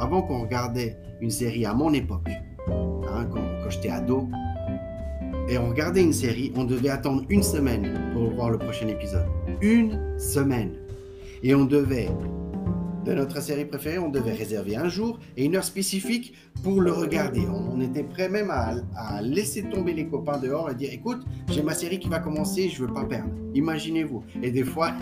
avant 0.00 0.22
qu'on 0.22 0.40
regardait 0.40 0.96
une 1.20 1.30
série 1.30 1.64
à 1.66 1.74
mon 1.74 1.92
époque, 1.92 2.28
hein, 2.68 3.26
quand, 3.30 3.42
quand 3.62 3.70
j'étais 3.70 3.90
ado, 3.90 4.28
et 5.48 5.58
on 5.58 5.68
regardait 5.68 6.02
une 6.02 6.12
série, 6.12 6.52
on 6.56 6.64
devait 6.64 6.90
attendre 6.90 7.24
une 7.28 7.42
semaine 7.42 8.12
pour 8.12 8.30
voir 8.30 8.50
le 8.50 8.58
prochain 8.58 8.86
épisode. 8.86 9.26
Une 9.60 10.18
semaine. 10.18 10.76
Et 11.42 11.54
on 11.54 11.64
devait 11.64 12.08
de 13.10 13.14
notre 13.16 13.42
série 13.42 13.64
préférée, 13.64 13.98
on 13.98 14.08
devait 14.08 14.32
réserver 14.32 14.76
un 14.76 14.88
jour 14.88 15.18
et 15.36 15.44
une 15.44 15.56
heure 15.56 15.64
spécifique 15.64 16.32
pour 16.62 16.80
le 16.80 16.92
regarder. 16.92 17.42
On 17.48 17.80
était 17.80 18.04
prêt 18.04 18.28
même 18.28 18.50
à, 18.52 19.20
laisser 19.20 19.64
tomber 19.64 19.94
les 19.94 20.06
copains 20.06 20.38
dehors 20.38 20.70
et 20.70 20.76
dire 20.76 20.90
écoute, 20.92 21.26
j'ai 21.48 21.62
ma 21.62 21.74
série 21.74 21.98
qui 21.98 22.08
va 22.08 22.20
commencer, 22.20 22.68
je 22.68 22.84
veux 22.84 22.92
pas 22.92 23.04
perdre. 23.04 23.30
Imaginez-vous. 23.52 24.22
Et 24.44 24.52
des 24.52 24.62
fois, 24.62 24.92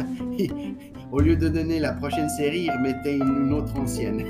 au 1.12 1.20
lieu 1.20 1.36
de 1.36 1.48
donner 1.48 1.80
la 1.80 1.92
prochaine 1.92 2.30
série, 2.30 2.62
ils 2.62 2.70
remettaient 2.70 3.18
une, 3.18 3.52
autre 3.52 3.78
ancienne. 3.78 4.24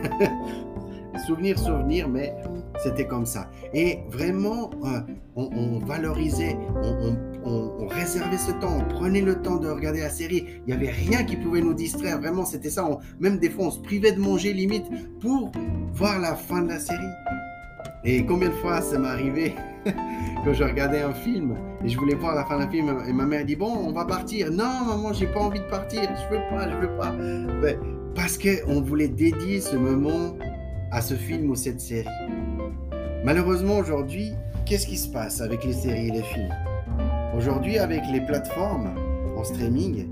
souvenir, 1.27 1.57
souvenir, 1.57 2.09
mais 2.09 2.35
c'était 2.83 3.07
comme 3.07 3.27
ça. 3.27 3.51
Et 3.75 4.01
vraiment, 4.11 4.71
euh, 4.85 5.01
on, 5.37 5.79
valorisait, 5.79 6.57
on, 6.83 7.87
réservait 7.89 8.39
ce 8.39 8.53
temps, 8.53 8.79
on 8.79 8.95
prenait 8.95 9.21
le 9.21 9.41
temps 9.41 9.57
de 9.57 9.69
regarder 9.69 10.01
la 10.01 10.11
série. 10.11 10.45
Il 10.67 10.67
n'y 10.67 10.73
avait 10.73 10.91
rien 10.91 11.25
qui 11.25 11.37
pouvait 11.37 11.61
nous 11.61 11.75
distraire. 11.75 12.21
Vraiment, 12.21 12.45
c'était 12.45 12.71
ça. 12.71 12.87
même 13.19 13.39
des 13.39 13.51
fois, 13.51 13.67
on 13.67 13.71
se 13.71 13.81
privait 13.81 14.13
de 14.13 14.21
manger 14.21 14.53
limite 14.53 14.87
pour 15.21 15.51
voir 15.95 16.19
la 16.21 16.35
fin 16.35 16.63
de 16.63 16.69
la 16.69 16.79
série. 16.79 16.99
Et 18.05 18.25
combien 18.25 18.49
de 18.49 18.55
fois 18.55 18.81
ça 18.81 18.99
m'est 18.99 19.09
arrivé 19.09 19.55
quand 20.45 20.53
je 20.53 20.63
regardais 20.63 21.03
un 21.03 21.13
film 21.13 21.57
et 21.85 21.89
je 21.89 21.99
voulais 21.99 22.15
voir 22.15 22.35
la 22.35 22.45
fin 22.45 22.59
d'un 22.59 22.71
film 22.71 22.97
et 23.09 23.13
ma 23.13 23.25
mère 23.25 23.45
dit 23.45 23.57
bon 23.57 23.71
on 23.71 23.93
va 23.93 24.05
partir. 24.05 24.51
Non 24.53 24.85
maman 24.87 25.13
j'ai 25.13 25.27
pas 25.27 25.41
envie 25.41 25.59
de 25.59 25.65
partir, 25.65 26.03
je 26.03 26.35
veux 26.35 26.43
pas, 26.49 26.71
je 26.71 26.77
veux 26.77 26.97
pas. 26.97 27.11
Ben, 27.61 27.77
parce 28.15 28.39
qu'on 28.39 28.81
voulait 28.83 29.09
dédier 29.09 29.61
ce 29.61 29.77
moment 29.77 30.37
à 30.91 31.01
ce 31.01 31.15
film 31.15 31.51
ou 31.51 31.57
cette 31.57 31.81
série. 31.81 32.09
Malheureusement 33.29 33.77
aujourd'hui, 33.77 34.33
qu'est-ce 34.65 34.87
qui 34.87 34.97
se 34.97 35.07
passe 35.07 35.43
avec 35.43 35.63
les 35.63 35.75
séries 35.75 36.09
et 36.09 36.13
les 36.13 36.23
films? 36.23 36.55
Aujourd'hui, 37.37 37.77
avec 37.77 38.01
les 38.11 38.23
plateformes 38.23 38.95
en 39.37 39.45
streaming, 39.45 40.09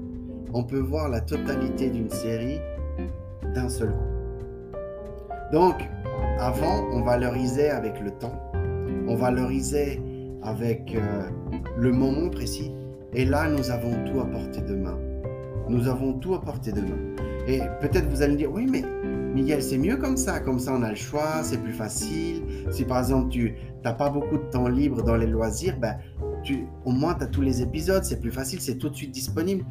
on 0.53 0.63
peut 0.63 0.81
voir 0.81 1.09
la 1.09 1.23
totalité 1.23 1.89
d'une 1.89 2.11
série 2.11 2.59
d'un 3.55 3.71
seul 3.71 3.89
coup. 3.89 5.51
Donc, 5.51 5.77
avant, 6.39 6.85
on 6.93 7.01
valorisait 7.01 7.71
avec 7.71 7.99
le 8.03 8.11
temps, 8.11 8.39
on 9.09 9.17
valorisait 9.17 9.99
avec 10.43 10.95
euh, 10.95 11.23
le 11.79 11.93
moment 11.93 12.29
précis. 12.29 12.71
Et 13.15 13.25
là, 13.25 13.49
nous 13.49 13.71
avons 13.71 13.95
tout 14.05 14.21
à 14.21 14.27
portée 14.27 14.61
de 14.61 14.75
main. 14.75 14.99
Nous 15.69 15.89
avons 15.89 16.15
tout 16.15 16.35
à 16.35 16.41
portée 16.41 16.73
de 16.73 16.81
main. 16.81 17.17
Et 17.49 17.61
peut-être 17.81 18.09
vous 18.09 18.23
allez 18.23 18.33
me 18.33 18.39
dire, 18.39 18.53
oui, 18.53 18.67
mais 18.71 18.83
Miguel, 19.35 19.63
c'est 19.63 19.79
mieux 19.79 19.97
comme 19.97 20.17
ça. 20.17 20.41
Comme 20.41 20.59
ça, 20.59 20.73
on 20.75 20.83
a 20.83 20.89
le 20.91 20.97
choix, 20.97 21.43
c'est 21.43 21.59
plus 21.59 21.75
facile. 21.75 22.43
Si 22.71 22.85
par 22.85 23.01
exemple, 23.01 23.29
tu 23.29 23.55
n'as 23.85 23.93
pas 23.93 24.09
beaucoup 24.09 24.39
de 24.39 24.51
temps 24.51 24.69
libre 24.69 25.03
dans 25.03 25.17
les 25.17 25.27
loisirs, 25.27 25.77
ben, 25.79 25.97
tu, 26.43 26.67
au 26.85 26.91
moins, 26.91 27.15
tu 27.15 27.25
as 27.25 27.27
tous 27.27 27.43
les 27.43 27.61
épisodes, 27.61 28.03
c'est 28.03 28.21
plus 28.21 28.31
facile, 28.31 28.61
c'est 28.61 28.77
tout 28.77 28.89
de 28.89 28.97
suite 28.97 29.11
disponible. 29.11 29.65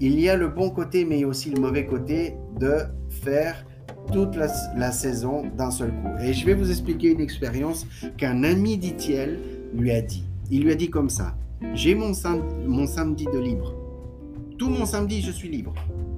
Il 0.00 0.18
y 0.18 0.28
a 0.28 0.36
le 0.36 0.48
bon 0.48 0.70
côté, 0.70 1.04
mais 1.04 1.18
il 1.18 1.20
y 1.20 1.24
a 1.24 1.28
aussi 1.28 1.50
le 1.50 1.60
mauvais 1.60 1.86
côté 1.86 2.34
de 2.58 2.78
faire 3.10 3.64
toute 4.12 4.36
la, 4.36 4.92
saison 4.92 5.44
d'un 5.56 5.70
seul 5.70 5.90
coup. 5.90 6.08
Et 6.22 6.32
je 6.32 6.44
vais 6.46 6.54
vous 6.54 6.70
expliquer 6.70 7.12
une 7.12 7.20
expérience 7.20 7.86
qu'un 8.16 8.42
ami 8.42 8.78
d'Itiel 8.78 9.38
lui 9.74 9.92
a 9.92 10.00
dit. 10.00 10.24
Il 10.50 10.64
lui 10.64 10.72
a 10.72 10.74
dit 10.74 10.90
comme 10.90 11.10
ça, 11.10 11.34
j'ai 11.74 11.94
mon, 11.94 12.12
mon 12.66 12.86
samedi 12.86 13.26
de 13.26 13.38
libre. 13.38 13.74
Tout 14.56 14.70
mon 14.70 14.86
samedi, 14.86 15.20
je 15.20 15.32
suis 15.32 15.48
libre. 15.48 15.74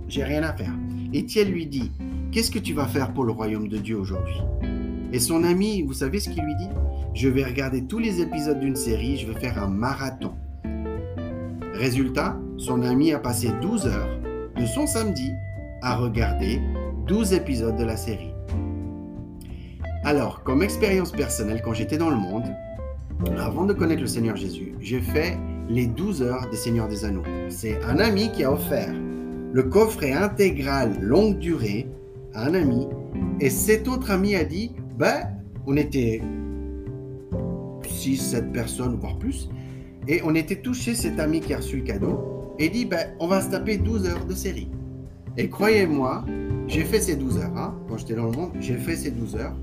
J'ai 0.09 0.23
rien 0.23 0.43
à 0.43 0.52
faire. 0.52 0.73
Etienne 1.14 1.49
lui 1.49 1.66
dit, 1.66 1.90
qu'est-ce 2.31 2.50
que 2.50 2.59
tu 2.59 2.75
vas 2.75 2.87
faire 2.87 3.14
pour 3.14 3.25
le 3.25 3.33
royaume 3.33 3.69
de 3.69 3.78
Dieu 3.78 3.99
aujourd'hui? 3.99 4.37
Et 5.12 5.21
son 5.21 5.43
ami, 5.43 5.81
vous 5.81 5.95
savez 5.95 6.21
ce 6.21 6.28
qu'il 6.28 6.43
lui 6.43 6.55
dit? 6.57 6.69
Je 7.14 7.28
vais 7.28 7.45
regarder 7.45 7.85
tous 7.85 7.99
les 7.99 8.21
épisodes 8.21 8.61
d'une 8.61 8.76
série, 8.76 9.16
je 9.16 9.26
vais 9.26 9.40
faire 9.40 9.62
un 9.62 9.69
marathon. 9.69 10.35
Résultat, 11.73 12.37
son 12.59 12.83
ami 12.83 13.14
a 13.14 13.19
passé 13.19 13.50
12 13.62 13.87
heures 13.87 14.21
de 14.55 14.66
son 14.66 14.87
samedi 14.87 15.31
à 15.81 15.97
regarder 15.97 16.61
12 17.07 17.33
épisodes 17.33 17.76
de 17.76 17.85
la 17.85 17.97
série. 17.97 18.35
Alors, 20.05 20.43
comme 20.43 20.62
expérience 20.62 21.11
personnelle, 21.11 21.62
quand 21.64 21.73
j'étais 21.73 21.97
dans 21.97 22.11
le 22.11 22.16
monde, 22.16 22.45
avant 23.38 23.64
de 23.64 23.73
connaître 23.73 24.02
le 24.02 24.07
Seigneur 24.07 24.37
Jésus, 24.37 24.75
j'ai 24.81 25.00
fait 25.00 25.38
les 25.68 25.87
12 25.87 26.23
heures 26.23 26.49
des 26.50 26.56
Seigneurs 26.56 26.88
des 26.88 27.04
Anneaux. 27.04 27.23
C'est 27.49 27.82
un 27.85 27.99
ami 27.99 28.30
qui 28.32 28.44
a 28.44 28.52
offert 28.52 28.94
le 29.52 29.62
coffret 29.62 30.12
intégral 30.12 30.99
longue 31.00 31.38
durée 31.38 31.88
à 32.35 32.46
un 32.46 32.54
ami. 32.54 32.87
Et 33.40 33.50
cet 33.50 33.88
autre 33.88 34.11
ami 34.11 34.35
a 34.35 34.44
dit, 34.44 34.73
ben, 34.99 35.28
on 35.66 35.76
était 35.76 36.20
6, 37.87 38.16
7 38.16 38.52
personnes, 38.52 38.96
voire 38.96 39.18
plus. 39.18 39.49
Et 40.08 40.20
on 40.25 40.35
était 40.35 40.56
tous 40.56 40.75
chez 40.75 40.94
cet 40.94 41.18
ami 41.18 41.40
qui 41.40 41.54
a 41.54 41.58
reçu 41.58 41.78
le 41.78 41.82
cadeau. 41.82 42.54
Et 42.58 42.68
dit, 42.68 42.85
ben, 42.85 43.08
on 43.18 43.26
va 43.26 43.40
se 43.40 43.50
taper 43.50 43.76
12 43.76 44.06
heures 44.08 44.25
de 44.25 44.35
série. 44.35 44.68
Et 45.37 45.49
croyez-moi, 45.49 46.25
j'ai 46.66 46.85
fait 46.85 47.00
ces 47.00 47.16
12 47.16 47.38
heures. 47.38 47.56
Hein, 47.56 47.75
quand 47.88 47.99
j'étais 47.99 48.14
dans 48.14 48.26
le 48.26 48.32
monde, 48.32 48.50
j'ai 48.61 48.76
fait 48.76 48.96
ces 48.96 49.11
12 49.11 49.37
heures. 49.37 49.56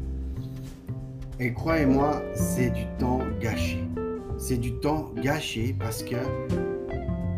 Et 1.40 1.54
croyez-moi, 1.54 2.22
c'est 2.36 2.70
du 2.70 2.86
temps 3.00 3.20
gâché. 3.42 3.80
C'est 4.46 4.58
du 4.58 4.74
temps 4.74 5.06
gâché 5.24 5.74
parce 5.80 6.04
que 6.04 6.18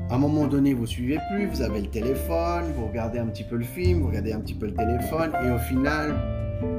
à 0.09 0.15
un 0.15 0.17
moment 0.17 0.47
donné, 0.47 0.74
vous 0.74 0.88
suivez 0.88 1.19
plus, 1.29 1.45
vous 1.45 1.62
avez 1.62 1.81
le 1.81 1.88
téléphone, 1.88 2.63
vous 2.75 2.88
regardez 2.88 3.19
un 3.19 3.27
petit 3.27 3.43
peu 3.43 3.57
le 3.57 3.63
film, 3.63 4.01
vous 4.01 4.07
regardez 4.07 4.33
un 4.33 4.39
petit 4.39 4.55
peu 4.55 4.65
le 4.65 4.74
téléphone, 4.74 5.31
et 5.45 5.51
au 5.51 5.59
final, 5.59 6.15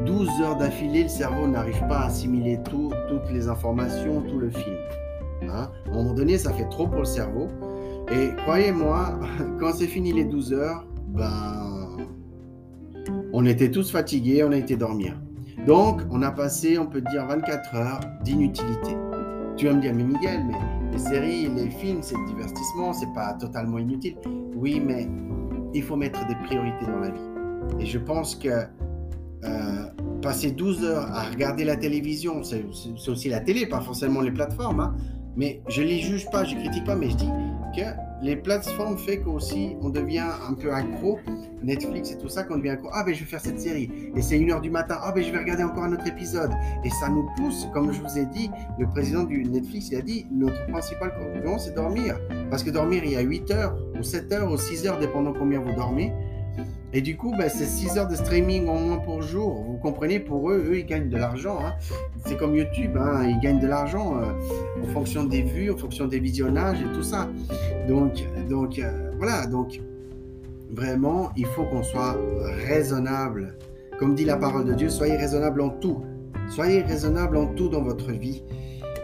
12 0.04 0.28
heures 0.42 0.56
d'affilée, 0.56 1.04
le 1.04 1.08
cerveau 1.08 1.46
n'arrive 1.46 1.78
pas 1.86 1.98
à 1.98 2.06
assimiler 2.06 2.58
tout, 2.68 2.90
toutes 3.08 3.30
les 3.32 3.46
informations, 3.46 4.20
tout 4.22 4.40
le 4.40 4.50
film. 4.50 4.76
Hein? 5.42 5.70
À 5.86 5.90
un 5.90 5.94
moment 5.94 6.12
donné, 6.12 6.38
ça 6.38 6.52
fait 6.52 6.68
trop 6.70 6.88
pour 6.88 7.00
le 7.00 7.04
cerveau. 7.04 7.46
Et 8.10 8.34
croyez-moi, 8.42 9.20
quand 9.60 9.74
c'est 9.74 9.86
fini 9.86 10.12
les 10.12 10.24
12 10.24 10.52
heures, 10.54 10.88
ben, 11.06 11.98
on 13.32 13.46
était 13.46 13.70
tous 13.70 13.92
fatigués, 13.92 14.42
on 14.42 14.50
a 14.50 14.56
été 14.56 14.74
dormir. 14.74 15.20
Donc, 15.68 16.02
on 16.10 16.20
a 16.22 16.32
passé, 16.32 16.78
on 16.78 16.86
peut 16.86 17.00
dire, 17.00 17.26
24 17.28 17.74
heures 17.76 18.00
d'inutilité. 18.24 18.96
Tu 19.56 19.66
vas 19.66 19.72
me 19.72 19.80
dire, 19.80 19.94
mais 19.94 20.04
Miguel, 20.04 20.44
mais 20.46 20.54
les 20.92 20.98
séries, 20.98 21.48
les 21.48 21.70
films, 21.70 22.02
c'est 22.02 22.16
le 22.16 22.26
divertissement, 22.26 22.92
c'est 22.92 23.12
pas 23.14 23.34
totalement 23.34 23.78
inutile. 23.78 24.16
Oui, 24.54 24.80
mais 24.84 25.08
il 25.72 25.82
faut 25.82 25.96
mettre 25.96 26.26
des 26.26 26.34
priorités 26.46 26.86
dans 26.86 26.98
la 26.98 27.10
vie. 27.10 27.20
Et 27.80 27.86
je 27.86 27.98
pense 27.98 28.34
que 28.34 28.48
euh, 28.48 29.86
passer 30.20 30.50
12 30.50 30.84
heures 30.84 31.10
à 31.12 31.24
regarder 31.24 31.64
la 31.64 31.76
télévision, 31.76 32.42
c'est 32.42 32.64
aussi 33.08 33.28
la 33.28 33.40
télé, 33.40 33.66
pas 33.66 33.80
forcément 33.80 34.20
les 34.20 34.30
plateformes, 34.30 34.80
hein, 34.80 34.94
mais 35.36 35.62
je 35.68 35.82
les 35.82 36.00
juge 36.00 36.28
pas, 36.30 36.44
je 36.44 36.54
critique 36.56 36.84
pas, 36.84 36.94
mais 36.94 37.10
je 37.10 37.16
dis 37.16 37.30
que 37.76 37.82
les 38.22 38.36
plateformes 38.36 38.98
fait 38.98 39.20
qu'aussi 39.20 39.76
on 39.82 39.90
devient 39.90 40.24
un 40.48 40.54
peu 40.54 40.72
accro, 40.72 41.18
Netflix 41.62 42.12
et 42.12 42.18
tout 42.18 42.28
ça, 42.28 42.44
qu'on 42.44 42.58
devient 42.58 42.70
accro. 42.70 42.88
Ah 42.92 43.04
ben 43.04 43.14
je 43.14 43.20
vais 43.20 43.26
faire 43.26 43.40
cette 43.40 43.60
série 43.60 43.90
et 44.14 44.22
c'est 44.22 44.38
une 44.38 44.50
heure 44.50 44.60
du 44.60 44.70
matin. 44.70 44.98
Ah 45.02 45.12
ben 45.12 45.22
je 45.22 45.30
vais 45.30 45.38
regarder 45.38 45.64
encore 45.64 45.84
un 45.84 45.92
autre 45.92 46.06
épisode 46.06 46.50
et 46.84 46.90
ça 46.90 47.08
nous 47.08 47.28
pousse, 47.36 47.66
comme 47.72 47.92
je 47.92 48.00
vous 48.00 48.18
ai 48.18 48.26
dit, 48.26 48.50
le 48.78 48.86
président 48.88 49.24
du 49.24 49.44
Netflix 49.44 49.90
il 49.90 49.96
a 49.96 50.02
dit 50.02 50.26
notre 50.30 50.66
principal 50.66 51.12
concurrent 51.18 51.58
c'est 51.58 51.74
dormir 51.74 52.18
parce 52.50 52.62
que 52.62 52.70
dormir 52.70 53.02
il 53.04 53.12
y 53.12 53.16
a 53.16 53.20
8 53.20 53.50
heures 53.50 53.76
ou 53.98 54.02
7 54.02 54.32
heures 54.32 54.50
ou 54.50 54.56
6 54.56 54.86
heures 54.86 54.98
dépendant 54.98 55.32
combien 55.32 55.60
vous 55.60 55.72
dormez. 55.74 56.12
Et 56.96 57.02
du 57.02 57.14
coup, 57.14 57.34
ben, 57.36 57.50
c'est 57.50 57.66
6 57.66 57.98
heures 57.98 58.08
de 58.08 58.14
streaming 58.14 58.68
en 58.68 58.80
moins 58.80 58.96
pour 58.96 59.20
jour. 59.20 59.62
Vous 59.68 59.76
comprenez, 59.76 60.18
pour 60.18 60.50
eux, 60.50 60.64
eux, 60.70 60.78
ils 60.78 60.86
gagnent 60.86 61.10
de 61.10 61.18
l'argent. 61.18 61.58
Hein. 61.62 61.74
C'est 62.24 62.38
comme 62.38 62.56
YouTube, 62.56 62.96
hein, 62.96 63.22
ils 63.28 63.38
gagnent 63.38 63.60
de 63.60 63.66
l'argent 63.66 64.16
euh, 64.16 64.82
en 64.82 64.86
fonction 64.94 65.24
des 65.24 65.42
vues, 65.42 65.70
en 65.70 65.76
fonction 65.76 66.06
des 66.06 66.18
visionnages 66.18 66.80
et 66.80 66.90
tout 66.94 67.02
ça. 67.02 67.28
Donc, 67.86 68.24
donc 68.48 68.78
euh, 68.78 69.10
voilà, 69.18 69.46
donc 69.46 69.78
vraiment, 70.70 71.32
il 71.36 71.44
faut 71.44 71.64
qu'on 71.64 71.82
soit 71.82 72.16
raisonnable. 72.66 73.58
Comme 73.98 74.14
dit 74.14 74.24
la 74.24 74.38
parole 74.38 74.64
de 74.64 74.72
Dieu, 74.72 74.88
soyez 74.88 75.16
raisonnable 75.16 75.60
en 75.60 75.68
tout. 75.68 76.02
Soyez 76.48 76.80
raisonnable 76.80 77.36
en 77.36 77.48
tout 77.48 77.68
dans 77.68 77.82
votre 77.82 78.10
vie. 78.10 78.42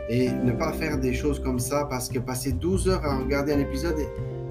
Et 0.09 0.31
ne 0.31 0.53
pas 0.53 0.73
faire 0.73 0.97
des 0.99 1.13
choses 1.13 1.41
comme 1.41 1.59
ça 1.59 1.85
parce 1.91 2.09
que 2.09 2.21
passer 2.21 2.53
12 2.53 2.89
heures 2.89 3.05
à 3.05 3.19
regarder 3.19 3.53
un 3.53 3.59
épisode 3.59 3.97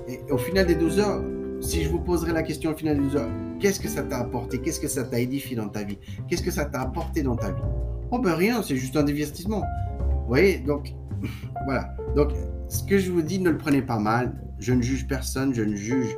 et 0.07 0.19
au 0.31 0.37
final 0.37 0.65
des 0.65 0.75
12 0.75 0.99
heures, 0.99 1.23
si 1.61 1.83
je 1.83 1.89
vous 1.89 1.99
poserai 1.99 2.33
la 2.33 2.43
question 2.43 2.71
au 2.71 2.75
final 2.75 2.97
de 2.97 3.59
qu'est-ce 3.59 3.79
que 3.79 3.87
ça 3.87 4.03
t'a 4.03 4.17
apporté? 4.17 4.59
Qu'est-ce 4.59 4.79
que 4.79 4.87
ça 4.87 5.03
t'a 5.03 5.19
édifié 5.19 5.55
dans 5.55 5.69
ta 5.69 5.83
vie? 5.83 5.99
Qu'est-ce 6.27 6.41
que 6.41 6.51
ça 6.51 6.65
t'a 6.65 6.81
apporté 6.81 7.21
dans 7.21 7.35
ta 7.35 7.51
vie? 7.51 7.61
Oh 8.09 8.19
ben 8.19 8.33
rien, 8.33 8.61
c'est 8.61 8.75
juste 8.75 8.97
un 8.97 9.03
divertissement. 9.03 9.63
Vous 9.99 10.27
voyez, 10.27 10.59
donc 10.59 10.93
voilà. 11.65 11.95
Donc 12.15 12.31
ce 12.67 12.83
que 12.83 12.97
je 12.97 13.11
vous 13.11 13.21
dis, 13.21 13.39
ne 13.39 13.51
le 13.51 13.57
prenez 13.57 13.81
pas 13.81 13.99
mal. 13.99 14.33
Je 14.59 14.73
ne 14.73 14.81
juge 14.81 15.07
personne, 15.07 15.53
je 15.53 15.63
ne 15.63 15.75
juge 15.75 16.17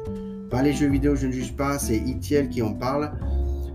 pas 0.49 0.61
les 0.61 0.73
jeux 0.73 0.89
vidéo, 0.89 1.15
je 1.15 1.27
ne 1.27 1.31
juge 1.31 1.55
pas. 1.55 1.77
C'est 1.77 1.97
Itiel 1.97 2.49
qui 2.49 2.61
en 2.61 2.73
parle. 2.73 3.11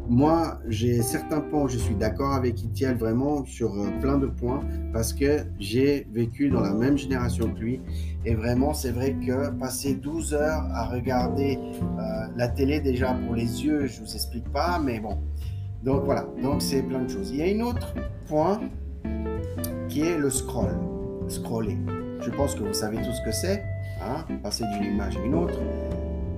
Moi, 0.09 0.59
j'ai 0.67 1.03
certains 1.03 1.41
points 1.41 1.65
où 1.65 1.69
je 1.69 1.77
suis 1.77 1.95
d'accord 1.95 2.33
avec 2.33 2.63
Itiel 2.63 2.97
vraiment 2.97 3.45
sur 3.45 3.75
euh, 3.75 3.91
plein 4.01 4.17
de 4.17 4.27
points 4.27 4.61
parce 4.91 5.13
que 5.13 5.45
j'ai 5.61 6.07
vécu 6.11 6.49
dans 6.49 6.63
la 6.63 6.73
même 6.73 6.97
génération 6.97 7.53
que 7.53 7.61
lui. 7.61 7.81
Et 8.25 8.35
vraiment, 8.35 8.73
c'est 8.73 8.91
vrai 8.91 9.15
que 9.15 9.51
passer 9.51 9.95
12 9.95 10.33
heures 10.33 10.65
à 10.73 10.87
regarder 10.89 11.59
euh, 11.83 12.27
la 12.37 12.49
télé, 12.49 12.81
déjà 12.81 13.13
pour 13.13 13.35
les 13.35 13.65
yeux, 13.65 13.87
je 13.87 14.01
vous 14.01 14.15
explique 14.15 14.51
pas, 14.51 14.79
mais 14.79 14.99
bon. 14.99 15.19
Donc 15.85 16.05
voilà, 16.05 16.27
donc 16.43 16.63
c'est 16.63 16.83
plein 16.83 17.03
de 17.03 17.11
choses. 17.11 17.31
Il 17.31 17.37
y 17.37 17.43
a 17.43 17.55
un 17.55 17.67
autre 17.67 17.95
point 18.27 18.61
qui 19.91 20.01
est 20.01 20.17
le 20.17 20.31
scroll, 20.31 20.75
scroller. 21.29 21.77
Je 22.23 22.31
pense 22.31 22.55
que 22.55 22.65
vous 22.65 22.73
savez 22.73 22.97
tout 22.97 23.13
ce 23.13 23.23
que 23.23 23.33
c'est, 23.33 23.63
hein, 24.03 24.25
passer 24.43 24.65
d'une 24.73 24.95
image 24.95 25.19
à 25.19 25.21
une 25.21 25.35
autre. 25.35 25.61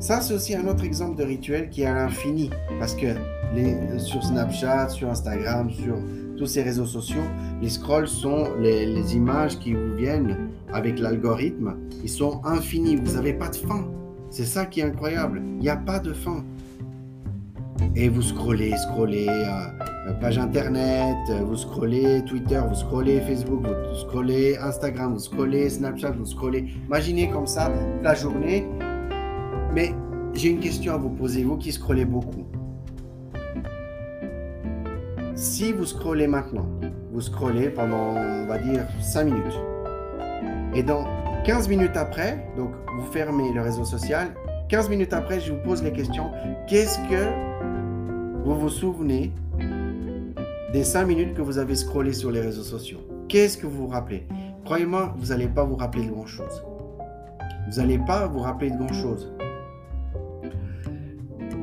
Ça, 0.01 0.21
c'est 0.21 0.35
aussi 0.35 0.57
un 0.57 0.67
autre 0.67 0.83
exemple 0.83 1.17
de 1.17 1.25
rituel 1.25 1.69
qui 1.69 1.83
est 1.83 1.87
à 1.87 1.95
l'infini. 1.95 2.51
Parce 2.79 2.95
que 2.95 3.15
les, 3.55 3.99
sur 3.99 4.23
Snapchat, 4.23 4.89
sur 4.89 5.09
Instagram, 5.09 5.71
sur 5.71 5.97
tous 6.37 6.47
ces 6.47 6.63
réseaux 6.63 6.87
sociaux, 6.87 7.23
les 7.61 7.69
scrolls 7.69 8.09
sont 8.09 8.55
les, 8.59 9.15
images 9.15 9.59
qui 9.59 9.75
vous 9.75 9.95
viennent 9.97 10.51
avec 10.73 10.99
l'algorithme. 10.99 11.77
Ils 12.03 12.09
sont 12.09 12.41
infinis. 12.45 12.97
Vous 12.97 13.15
n'avez 13.15 13.35
pas 13.35 13.49
de 13.49 13.57
fin. 13.57 13.87
C'est 14.31 14.45
ça 14.45 14.67
qui 14.67 14.81
est 14.81 14.85
incroyable. 14.85 15.43
Il 15.57 15.63
n'y 15.63 15.69
a 15.69 15.77
pas 15.77 15.99
de 15.99 16.13
fin. 16.13 16.45
Et 17.97 18.09
vous 18.09 18.23
scrollez, 18.23 18.75
scrollez, 18.77 19.29
euh, 19.29 20.13
page 20.21 20.39
internet, 20.39 21.17
vous 21.47 21.57
scrollez 21.57 22.23
Twitter, 22.27 22.61
vous 22.69 22.75
scrollez 22.75 23.21
Facebook, 23.21 23.63
vous 23.63 23.99
scrollez 24.01 24.57
Instagram, 24.59 25.15
vous 25.15 25.19
scrollez 25.19 25.71
Snapchat, 25.71 26.11
vous 26.11 26.27
scrollez. 26.27 26.67
Imaginez 26.87 27.31
comme 27.31 27.47
ça 27.47 27.71
la 28.03 28.15
journée 28.15 28.67
mais 29.73 29.95
j'ai 30.35 30.51
une 30.51 30.61
question 30.61 30.95
à 30.95 30.97
vous 30.97 31.11
poser, 31.11 31.45
vous 31.45 31.57
qui 31.57 31.73
scrollez 31.73 32.05
beaucoup. 32.05 32.45
Si 35.41 35.73
vous 35.73 35.87
scrollez 35.87 36.27
maintenant, 36.27 36.67
vous 37.13 37.23
scrollez 37.23 37.71
pendant, 37.71 38.15
on 38.15 38.45
va 38.45 38.59
dire, 38.59 38.87
5 39.01 39.25
minutes. 39.25 39.59
Et 40.75 40.83
dans 40.83 41.07
15 41.47 41.67
minutes 41.67 41.97
après, 41.97 42.47
donc 42.59 42.73
vous 42.95 43.07
fermez 43.11 43.51
le 43.55 43.63
réseau 43.63 43.87
social, 43.87 44.35
15 44.69 44.91
minutes 44.91 45.15
après, 45.15 45.41
je 45.41 45.53
vous 45.53 45.59
pose 45.61 45.83
les 45.83 45.93
questions. 45.93 46.31
Qu'est-ce 46.69 46.99
que 47.09 48.45
vous 48.45 48.55
vous 48.55 48.69
souvenez 48.69 49.33
des 50.75 50.85
5 50.85 51.07
minutes 51.07 51.33
que 51.33 51.41
vous 51.41 51.57
avez 51.57 51.75
scrollé 51.75 52.13
sur 52.13 52.31
les 52.31 52.43
réseaux 52.43 52.63
sociaux? 52.63 52.99
Qu'est-ce 53.27 53.57
que 53.57 53.67
vous 53.67 53.87
vous 53.87 53.89
rappelez? 53.89 54.27
Croyez-moi, 54.67 55.15
vous 55.17 55.29
n'allez 55.29 55.49
pas 55.49 55.65
vous 55.65 55.77
rappeler 55.77 56.05
de 56.05 56.11
grand-chose. 56.11 56.67
Vous 57.71 57.81
n'allez 57.81 57.99
pas 57.99 58.27
vous 58.27 58.41
rappeler 58.41 58.73
de 58.73 58.77
grand-chose. 58.77 59.33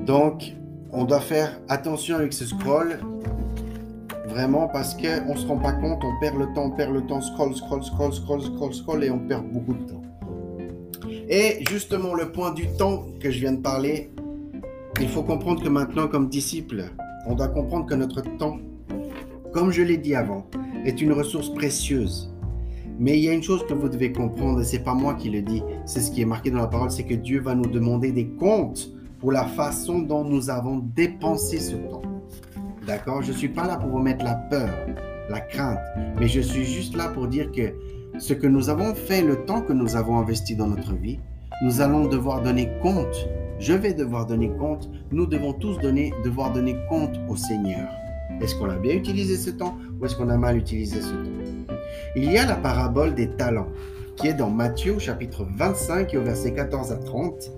Donc, 0.03 0.55
on 0.91 1.03
doit 1.03 1.19
faire 1.19 1.59
attention 1.69 2.15
avec 2.15 2.33
ce 2.33 2.43
scroll, 2.43 2.97
vraiment 4.27 4.67
parce 4.67 4.93
qu'on 4.93 5.33
ne 5.33 5.37
se 5.37 5.47
rend 5.47 5.57
pas 5.57 5.73
compte, 5.73 6.03
on 6.03 6.19
perd 6.19 6.37
le 6.37 6.47
temps, 6.53 6.65
on 6.65 6.71
perd 6.71 6.93
le 6.93 7.01
temps, 7.05 7.21
scroll, 7.21 7.55
scroll, 7.55 7.83
scroll, 7.83 8.13
scroll, 8.13 8.41
scroll, 8.41 8.73
scroll, 8.73 9.03
et 9.03 9.09
on 9.09 9.19
perd 9.19 9.45
beaucoup 9.51 9.73
de 9.73 9.83
temps. 9.83 10.01
Et 11.29 11.63
justement, 11.69 12.13
le 12.13 12.31
point 12.31 12.53
du 12.53 12.67
temps 12.67 13.05
que 13.19 13.31
je 13.31 13.39
viens 13.39 13.53
de 13.53 13.61
parler, 13.61 14.11
il 15.01 15.07
faut 15.07 15.23
comprendre 15.23 15.61
que 15.61 15.69
maintenant, 15.69 16.07
comme 16.07 16.29
disciple, 16.29 16.85
on 17.25 17.35
doit 17.35 17.49
comprendre 17.49 17.85
que 17.85 17.95
notre 17.95 18.21
temps, 18.37 18.57
comme 19.53 19.71
je 19.71 19.81
l'ai 19.81 19.97
dit 19.97 20.15
avant, 20.15 20.45
est 20.85 21.01
une 21.01 21.11
ressource 21.11 21.53
précieuse. 21.53 22.33
Mais 22.99 23.17
il 23.17 23.25
y 23.25 23.29
a 23.29 23.33
une 23.33 23.43
chose 23.43 23.65
que 23.67 23.73
vous 23.73 23.89
devez 23.89 24.11
comprendre, 24.11 24.61
et 24.61 24.63
c'est 24.63 24.83
pas 24.83 24.93
moi 24.93 25.13
qui 25.13 25.29
le 25.29 25.41
dis, 25.41 25.61
c'est 25.85 25.99
ce 25.99 26.11
qui 26.11 26.21
est 26.21 26.25
marqué 26.25 26.49
dans 26.49 26.59
la 26.59 26.67
parole, 26.67 26.89
c'est 26.91 27.03
que 27.03 27.13
Dieu 27.13 27.41
va 27.41 27.53
nous 27.53 27.69
demander 27.69 28.11
des 28.11 28.27
comptes 28.27 28.91
pour 29.19 29.31
la 29.31 29.45
façon 29.45 29.99
dont 29.99 30.23
nous 30.23 30.49
avons 30.49 30.77
dépensé 30.77 31.59
ce 31.59 31.75
temps. 31.75 32.01
D'accord? 32.87 33.21
Je 33.21 33.33
ne 33.33 33.37
suis 33.37 33.49
pas 33.49 33.67
là 33.67 33.75
pour 33.75 33.89
vous 33.89 33.99
mettre 33.99 34.23
la 34.23 34.35
peur, 34.35 34.69
la 35.29 35.41
crainte, 35.41 35.79
mais 36.17 36.29
je 36.29 36.39
suis 36.39 36.63
juste 36.63 36.95
là 36.95 37.09
pour 37.09 37.27
dire 37.27 37.51
que 37.51 37.73
ce 38.17 38.33
que 38.33 38.47
nous 38.47 38.69
avons 38.69 38.95
fait, 38.95 39.21
le 39.21 39.43
temps 39.45 39.61
que 39.61 39.73
nous 39.73 39.97
avons 39.97 40.17
investi 40.17 40.55
dans 40.55 40.67
notre 40.67 40.93
vie, 40.93 41.19
nous 41.61 41.81
allons 41.81 42.07
devoir 42.07 42.41
donner 42.41 42.69
compte. 42.81 43.27
Je 43.59 43.73
vais 43.73 43.93
devoir 43.93 44.25
donner 44.25 44.49
compte. 44.57 44.89
Nous 45.11 45.25
devons 45.25 45.51
tous 45.51 45.77
donner, 45.79 46.13
devoir 46.23 46.53
donner 46.53 46.77
compte 46.89 47.19
au 47.27 47.35
Seigneur. 47.35 47.89
Est-ce 48.41 48.55
qu'on 48.55 48.69
a 48.69 48.77
bien 48.77 48.93
utilisé 48.93 49.35
ce 49.35 49.49
temps 49.49 49.75
ou 49.99 50.05
est-ce 50.05 50.15
qu'on 50.15 50.29
a 50.29 50.37
mal 50.37 50.57
utilisé 50.57 51.01
ce 51.01 51.11
temps? 51.11 51.75
Il 52.15 52.31
y 52.31 52.37
a 52.37 52.45
la 52.45 52.55
parabole 52.55 53.15
des 53.15 53.29
talents 53.31 53.67
qui 54.15 54.27
est 54.27 54.33
dans 54.33 54.49
Matthieu 54.49 54.97
chapitre 54.97 55.45
25 55.57 56.13
et 56.13 56.17
au 56.17 56.23
verset 56.23 56.53
14 56.53 56.91
à 56.91 56.97
30. 56.97 57.51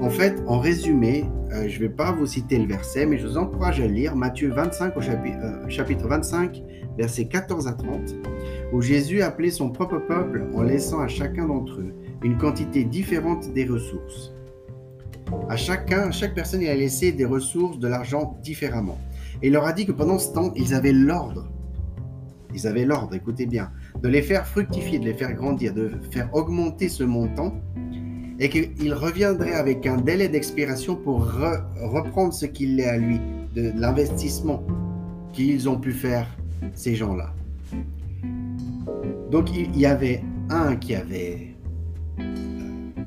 En 0.00 0.10
fait, 0.10 0.42
en 0.46 0.58
résumé, 0.58 1.24
euh, 1.52 1.68
je 1.68 1.76
ne 1.76 1.80
vais 1.80 1.88
pas 1.88 2.12
vous 2.12 2.26
citer 2.26 2.58
le 2.58 2.66
verset, 2.66 3.06
mais 3.06 3.16
je 3.16 3.26
vous 3.26 3.38
encourage 3.38 3.80
à 3.80 3.86
lire 3.86 4.14
Matthieu 4.14 4.50
25 4.52 4.94
au 4.94 5.00
euh, 5.00 5.68
chapitre, 5.68 6.06
25, 6.06 6.62
versets 6.98 7.26
14 7.26 7.66
à 7.66 7.72
30, 7.72 8.14
où 8.72 8.82
Jésus 8.82 9.22
appelait 9.22 9.50
son 9.50 9.70
propre 9.70 9.98
peuple 9.98 10.44
en 10.54 10.62
laissant 10.62 11.00
à 11.00 11.08
chacun 11.08 11.46
d'entre 11.46 11.80
eux 11.80 11.94
une 12.22 12.36
quantité 12.36 12.84
différente 12.84 13.52
des 13.54 13.64
ressources. 13.64 14.34
À 15.48 15.56
chacun, 15.56 16.08
à 16.08 16.10
chaque 16.10 16.34
personne, 16.34 16.60
il 16.60 16.68
a 16.68 16.74
laissé 16.74 17.12
des 17.12 17.24
ressources, 17.24 17.78
de 17.78 17.88
l'argent 17.88 18.38
différemment. 18.42 18.98
Et 19.42 19.46
il 19.46 19.52
leur 19.54 19.64
a 19.64 19.72
dit 19.72 19.86
que 19.86 19.92
pendant 19.92 20.18
ce 20.18 20.32
temps, 20.32 20.52
ils 20.56 20.74
avaient 20.74 20.92
l'ordre. 20.92 21.48
Ils 22.54 22.66
avaient 22.66 22.84
l'ordre, 22.84 23.14
écoutez 23.14 23.46
bien, 23.46 23.70
de 24.02 24.08
les 24.08 24.22
faire 24.22 24.46
fructifier, 24.46 24.98
de 24.98 25.04
les 25.04 25.14
faire 25.14 25.32
grandir, 25.32 25.72
de 25.72 25.90
faire 26.10 26.28
augmenter 26.34 26.88
ce 26.88 27.04
montant 27.04 27.54
et 28.38 28.48
qu'il 28.48 28.92
reviendrait 28.92 29.54
avec 29.54 29.86
un 29.86 29.96
délai 29.96 30.28
d'expiration 30.28 30.96
pour 30.96 31.30
reprendre 31.82 32.34
ce 32.34 32.46
qu'il 32.46 32.78
est 32.80 32.88
à 32.88 32.96
lui, 32.96 33.20
de 33.54 33.72
l'investissement 33.76 34.62
qu'ils 35.32 35.68
ont 35.68 35.78
pu 35.78 35.92
faire, 35.92 36.26
ces 36.74 36.94
gens-là. 36.94 37.32
Donc 39.30 39.54
il 39.54 39.76
y 39.78 39.86
avait 39.86 40.22
un 40.50 40.76
qui 40.76 40.94
avait 40.94 41.54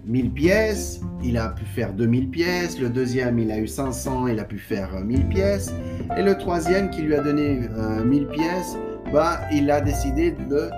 1000 0.05 0.31
pièces, 0.31 1.01
il 1.23 1.37
a 1.37 1.49
pu 1.49 1.65
faire 1.65 1.93
2000 1.93 2.29
pièces, 2.29 2.79
le 2.79 2.89
deuxième 2.89 3.39
il 3.39 3.51
a 3.51 3.59
eu 3.59 3.67
500, 3.67 4.27
il 4.27 4.39
a 4.39 4.43
pu 4.43 4.57
faire 4.57 4.99
1000 4.99 5.27
pièces, 5.27 5.71
et 6.17 6.23
le 6.23 6.37
troisième 6.37 6.89
qui 6.89 7.01
lui 7.01 7.15
a 7.15 7.21
donné 7.21 7.61
1000 8.05 8.27
pièces, 8.27 8.77
bah, 9.13 9.41
il 9.51 9.69
a 9.71 9.81
décidé 9.81 10.31
de 10.31 10.69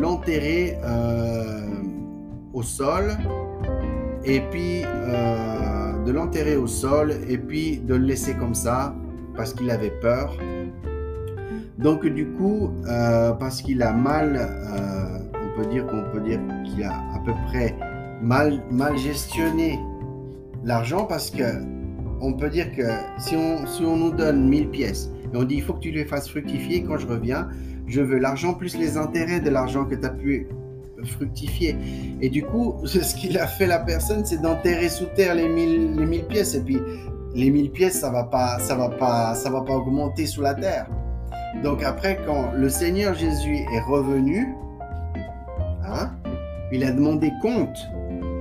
l'enterrer 0.00 0.78
euh, 0.84 1.66
au 2.52 2.62
sol 2.62 3.16
et 4.26 4.40
puis 4.50 4.82
euh, 4.84 6.04
de 6.04 6.12
l'enterrer 6.12 6.56
au 6.56 6.66
sol 6.66 7.14
et 7.28 7.38
puis 7.38 7.78
de 7.78 7.94
le 7.94 8.04
laisser 8.04 8.34
comme 8.34 8.54
ça 8.54 8.94
parce 9.36 9.52
qu'il 9.52 9.70
avait 9.70 9.92
peur. 10.00 10.36
Donc 11.78 12.06
du 12.06 12.26
coup, 12.26 12.70
euh, 12.86 13.32
parce 13.32 13.60
qu'il 13.60 13.82
a 13.82 13.92
mal, 13.92 14.36
euh, 14.36 15.18
on 15.34 15.60
peut 15.60 15.68
dire 15.68 15.86
qu'on 15.86 16.04
peut 16.12 16.20
dire 16.20 16.40
qu'il 16.64 16.84
a 16.84 16.92
à 16.92 17.20
peu 17.24 17.32
près 17.46 17.76
mal, 18.22 18.62
mal 18.70 18.96
gestionné 18.96 19.78
l'argent 20.64 21.04
parce 21.04 21.30
que 21.30 21.44
on 22.20 22.32
peut 22.32 22.48
dire 22.48 22.72
que 22.72 22.86
si 23.18 23.36
on, 23.36 23.66
si 23.66 23.84
on 23.84 23.96
nous 23.96 24.10
donne 24.12 24.48
1000 24.48 24.70
pièces 24.70 25.10
et 25.32 25.36
on 25.36 25.42
dit 25.42 25.56
il 25.56 25.62
faut 25.62 25.74
que 25.74 25.80
tu 25.80 25.90
les 25.90 26.04
fasses 26.04 26.30
fructifier 26.30 26.84
quand 26.84 26.96
je 26.96 27.06
reviens, 27.06 27.48
je 27.86 28.00
veux 28.00 28.18
l'argent 28.18 28.54
plus 28.54 28.78
les 28.78 28.96
intérêts 28.96 29.40
de 29.40 29.50
l'argent 29.50 29.84
que 29.84 29.94
tu 29.94 30.06
as 30.06 30.10
pu 30.10 30.46
fructifier. 31.02 31.76
Et 32.20 32.28
du 32.28 32.44
coup, 32.44 32.76
ce 32.84 33.14
qu'il 33.14 33.38
a 33.38 33.46
fait 33.46 33.66
la 33.66 33.78
personne, 33.78 34.24
c'est 34.24 34.40
d'enterrer 34.40 34.88
sous 34.88 35.06
terre 35.16 35.34
les 35.34 35.48
1000 35.48 35.96
les 35.96 36.06
mille 36.06 36.24
pièces. 36.24 36.54
Et 36.54 36.60
puis, 36.60 36.78
les 37.34 37.50
1000 37.50 37.70
pièces, 37.70 38.00
ça 38.00 38.10
va 38.10 38.24
pas, 38.24 38.58
ça 38.60 38.74
va 38.74 38.88
pas, 38.88 39.34
ça 39.34 39.50
va 39.50 39.62
pas 39.62 39.74
augmenter 39.74 40.26
sous 40.26 40.40
la 40.40 40.54
terre. 40.54 40.86
Donc 41.62 41.82
après, 41.82 42.20
quand 42.26 42.52
le 42.52 42.68
Seigneur 42.68 43.14
Jésus 43.14 43.58
est 43.74 43.80
revenu, 43.80 44.54
hein, 45.84 46.10
il 46.72 46.84
a 46.84 46.90
demandé 46.90 47.32
compte 47.40 47.78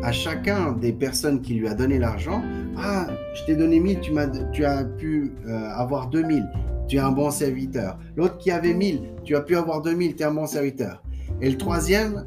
à 0.04 0.12
chacun 0.12 0.74
des 0.74 0.92
personnes 0.92 1.42
qui 1.42 1.54
lui 1.54 1.68
a 1.68 1.74
donné 1.74 1.98
l'argent. 1.98 2.42
Ah, 2.78 3.08
je 3.36 3.46
t'ai 3.46 3.56
donné 3.56 3.80
1000, 3.80 4.00
tu, 4.00 4.12
m'as, 4.12 4.28
tu 4.52 4.66
as 4.66 4.84
pu 4.84 5.34
euh, 5.48 5.70
avoir 5.76 6.10
2000, 6.10 6.46
tu 6.88 6.98
es 6.98 7.00
un 7.00 7.12
bon 7.12 7.32
serviteur. 7.32 7.98
L'autre 8.16 8.38
qui 8.38 8.52
avait 8.52 8.74
1000, 8.74 9.02
tu 9.24 9.36
as 9.36 9.42
pu 9.42 9.56
avoir 9.56 9.82
2000, 9.82 10.16
tu 10.16 10.24
es 10.24 10.26
un 10.26 10.34
bon 10.34 10.46
serviteur. 10.46 11.02
Et 11.42 11.50
le 11.50 11.58
troisième, 11.58 12.26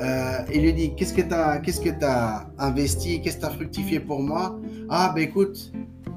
euh, 0.00 0.38
il 0.52 0.62
lui 0.62 0.72
dit 0.72 0.94
Qu'est-ce 0.96 1.14
que 1.14 1.22
tu 1.22 1.32
as, 1.32 1.58
qu'est-ce 1.58 1.80
que 1.80 2.04
as 2.04 2.46
investi 2.58 3.20
Qu'est-ce 3.20 3.36
que 3.36 3.42
tu 3.42 3.46
as 3.46 3.50
fructifié 3.50 4.00
pour 4.00 4.20
moi? 4.20 4.58
Ah, 4.88 5.12
ben 5.14 5.22
écoute, 5.22 5.72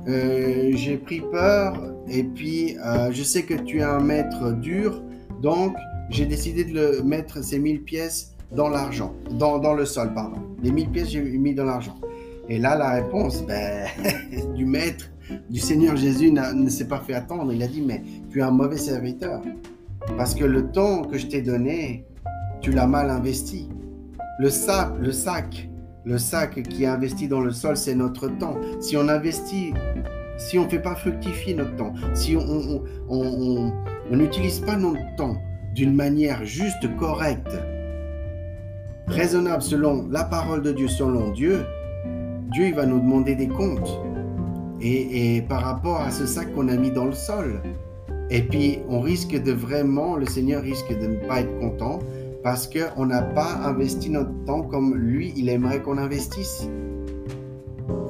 euh, 0.07 0.71
j'ai 0.73 0.97
pris 0.97 1.21
peur 1.21 1.93
et 2.09 2.23
puis 2.23 2.77
euh, 2.77 3.11
je 3.11 3.23
sais 3.23 3.43
que 3.43 3.53
tu 3.53 3.79
es 3.79 3.83
un 3.83 3.99
maître 3.99 4.51
dur, 4.53 5.03
donc 5.41 5.75
j'ai 6.09 6.25
décidé 6.25 6.63
de 6.63 7.01
mettre 7.01 7.43
ces 7.43 7.59
1000 7.59 7.83
pièces 7.83 8.33
dans 8.51 8.69
l'argent, 8.69 9.13
dans, 9.31 9.59
dans, 9.59 9.73
le 9.73 9.85
sol, 9.85 10.13
pardon. 10.13 10.37
Les 10.63 10.71
1000 10.71 10.89
pièces, 10.89 11.09
j'ai 11.09 11.21
mis 11.21 11.53
dans 11.53 11.65
l'argent. 11.65 11.95
Et 12.49 12.59
là, 12.59 12.77
la 12.77 12.91
réponse 12.91 13.45
ben, 13.45 13.87
du 14.55 14.65
maître, 14.65 15.11
du 15.49 15.59
Seigneur 15.59 15.97
Jésus 15.97 16.31
ne 16.31 16.69
s'est 16.69 16.87
pas 16.87 16.99
fait 16.99 17.13
attendre. 17.13 17.51
Il 17.51 17.61
a 17.61 17.67
dit 17.67 17.81
Mais 17.81 18.01
tu 18.29 18.39
es 18.39 18.41
un 18.41 18.51
mauvais 18.51 18.77
serviteur. 18.77 19.41
Parce 20.15 20.33
que 20.33 20.45
le 20.45 20.71
temps 20.71 21.01
que 21.01 21.17
je 21.17 21.27
t'ai 21.27 21.41
donné, 21.41 22.05
tu 22.61 22.71
l'as 22.71 22.87
mal 22.87 23.09
investi. 23.09 23.69
Le 24.39 24.49
sac, 24.49 24.89
le 24.99 25.11
sac, 25.11 25.69
le 26.05 26.17
sac 26.17 26.61
qui 26.63 26.83
est 26.83 26.87
investi 26.87 27.27
dans 27.27 27.41
le 27.41 27.51
sol, 27.51 27.75
c'est 27.75 27.95
notre 27.95 28.27
temps. 28.27 28.57
Si 28.79 28.95
on 28.97 29.07
investit 29.09 29.73
si 30.37 30.59
on 30.59 30.65
ne 30.65 30.69
fait 30.69 30.79
pas 30.79 30.95
fructifier 30.95 31.55
notre 31.55 31.75
temps, 31.75 31.93
si 32.13 32.37
on 32.37 33.71
n'utilise 34.11 34.59
pas 34.59 34.77
notre 34.77 35.15
temps 35.15 35.35
d'une 35.73 35.95
manière 35.95 36.45
juste, 36.45 36.95
correcte, 36.97 37.57
raisonnable 39.07 39.61
selon 39.61 40.07
la 40.09 40.23
parole 40.23 40.61
de 40.61 40.71
Dieu, 40.71 40.87
selon 40.87 41.31
Dieu, 41.31 41.65
Dieu 42.51 42.73
va 42.73 42.85
nous 42.85 42.99
demander 42.99 43.35
des 43.35 43.47
comptes. 43.47 43.99
Et 44.79 45.43
par 45.49 45.63
rapport 45.63 46.01
à 46.01 46.11
ce 46.11 46.27
sac 46.27 46.53
qu'on 46.53 46.67
a 46.67 46.75
mis 46.75 46.91
dans 46.91 47.05
le 47.05 47.13
sol. 47.13 47.61
Et 48.29 48.43
puis 48.43 48.79
on 48.89 48.99
risque 48.99 49.41
de 49.41 49.51
vraiment, 49.51 50.17
le 50.17 50.25
Seigneur 50.25 50.61
risque 50.61 50.89
de 50.89 51.07
ne 51.07 51.27
pas 51.27 51.41
être 51.41 51.59
content 51.59 51.99
parce 52.43 52.67
qu'on 52.67 53.05
n'a 53.05 53.21
pas 53.21 53.55
investi 53.65 54.09
notre 54.09 54.33
temps 54.45 54.63
comme 54.63 54.95
lui, 54.95 55.33
il 55.35 55.49
aimerait 55.49 55.81
qu'on 55.81 55.97
investisse. 55.97 56.69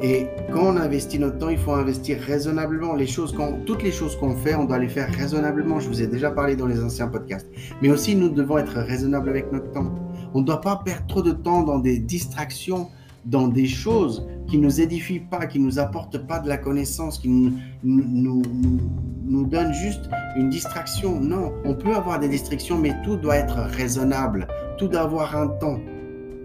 Et 0.02 0.28
quand 0.54 0.74
on 0.74 0.78
investit 0.78 1.18
notre 1.18 1.40
temps, 1.40 1.50
il 1.50 1.58
faut 1.58 1.72
investir 1.72 2.20
raisonnablement. 2.20 2.94
Les 2.94 3.08
choses 3.08 3.36
toutes 3.66 3.82
les 3.82 3.92
choses 3.92 4.16
qu'on 4.16 4.36
fait, 4.36 4.54
on 4.56 4.66
doit 4.66 4.78
les 4.78 4.90
faire 4.90 5.12
raisonnablement. 5.12 5.80
Je 5.80 5.88
vous 5.88 6.02
ai 6.02 6.08
déjà 6.08 6.30
parlé 6.30 6.56
dans 6.56 6.68
les 6.68 6.84
anciens 6.84 7.08
podcasts. 7.08 7.48
Mais 7.82 7.90
aussi, 7.90 8.16
nous 8.16 8.30
devons 8.30 8.60
être 8.60 8.78
raisonnables 8.78 9.30
avec 9.30 9.52
notre 9.52 9.72
temps. 9.72 9.92
On 10.34 10.42
ne 10.42 10.46
doit 10.46 10.62
pas 10.62 10.82
perdre 10.86 11.08
trop 11.08 11.24
de 11.24 11.32
temps 11.32 11.64
dans 11.64 11.80
des 11.80 11.98
distractions, 11.98 12.90
dans 13.28 13.50
des 13.50 13.68
choses 13.68 14.26
qui 14.48 14.58
ne 14.58 14.64
nous 14.64 14.82
édifient 14.82 15.20
pas, 15.20 15.46
qui 15.46 15.60
ne 15.60 15.66
nous 15.66 15.80
apportent 15.80 16.26
pas 16.26 16.40
de 16.40 16.48
la 16.48 16.58
connaissance, 16.58 17.20
qui 17.20 17.28
nous, 17.28 17.54
nous, 17.84 19.46
donnent 19.46 19.74
juste 19.74 20.10
une 20.38 20.50
distraction. 20.50 21.20
Non, 21.20 21.54
on 21.66 21.76
peut 21.76 21.94
avoir 21.94 22.20
des 22.20 22.30
distractions, 22.30 22.78
mais 22.78 22.96
tout 23.04 23.18
doit 23.18 23.36
être 23.36 23.58
raisonnable. 23.58 24.48
Tout 24.78 24.88
doit 24.88 25.02
avoir 25.02 25.36
un 25.36 25.48
temps. 25.48 25.80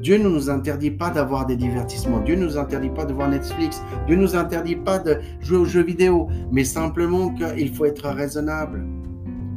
Dieu 0.01 0.19
ne 0.19 0.29
nous 0.29 0.51
interdit 0.51 0.91
pas 0.91 1.11
d'avoir 1.11 1.47
des 1.47 1.55
divertissements. 1.55 2.19
Dieu 2.19 2.35
ne 2.35 2.45
nous 2.45 2.59
interdit 2.59 2.91
pas 2.91 3.05
de 3.05 3.13
voir 3.13 3.29
Netflix. 3.29 3.81
Dieu 4.09 4.17
ne 4.17 4.23
nous 4.23 4.35
interdit 4.35 4.75
pas 4.75 4.99
de 4.99 5.21
jouer 5.41 5.59
aux 5.59 5.65
jeux 5.65 5.85
vidéo. 5.85 6.29
Mais 6.51 6.65
simplement 6.65 7.31
qu'il 7.31 7.73
faut 7.73 7.85
être 7.85 8.09
raisonnable. 8.09 8.85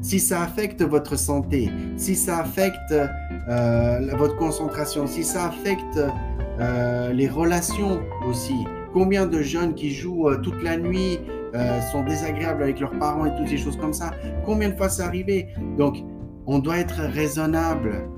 Si 0.02 0.20
ça 0.20 0.44
affecte 0.44 0.84
votre 0.84 1.18
santé, 1.18 1.72
si 1.98 2.14
ça 2.14 2.38
affecte 2.38 2.94
euh, 3.50 4.16
votre 4.18 4.36
concentration, 4.36 5.08
si 5.08 5.24
ça 5.24 5.48
affecte 5.48 6.00
euh, 6.60 7.12
les 7.14 7.28
relations 7.28 8.02
aussi, 8.28 8.66
combien 8.94 9.26
de 9.26 9.42
jeunes 9.42 9.74
qui 9.74 9.92
jouent 9.92 10.30
euh, 10.30 10.38
toute 10.38 10.62
la 10.64 10.78
nuit 10.78 11.20
sont 11.94 12.04
désagréables 12.04 12.64
avec 12.64 12.82
leurs 12.82 13.00
parents 13.00 13.26
et 13.26 13.34
toutes 13.38 13.48
ces 13.48 13.56
choses 13.56 13.78
comme 13.78 13.94
ça, 13.94 14.12
combien 14.46 14.68
de 14.68 14.76
fois 14.76 14.90
c'est 14.90 15.04
arrivé? 15.04 15.48
Donc, 15.78 15.96
on 16.48 16.60
doit 16.60 16.80
être 16.80 17.00
raisonnable 17.00 18.10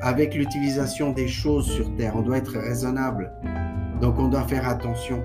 avec 0.00 0.34
l'utilisation 0.34 1.12
des 1.12 1.28
choses 1.28 1.66
sur 1.70 1.94
Terre. 1.96 2.14
On 2.16 2.22
doit 2.22 2.38
être 2.38 2.58
raisonnable. 2.58 3.30
Donc 4.00 4.18
on 4.18 4.28
doit 4.28 4.44
faire 4.44 4.68
attention. 4.68 5.22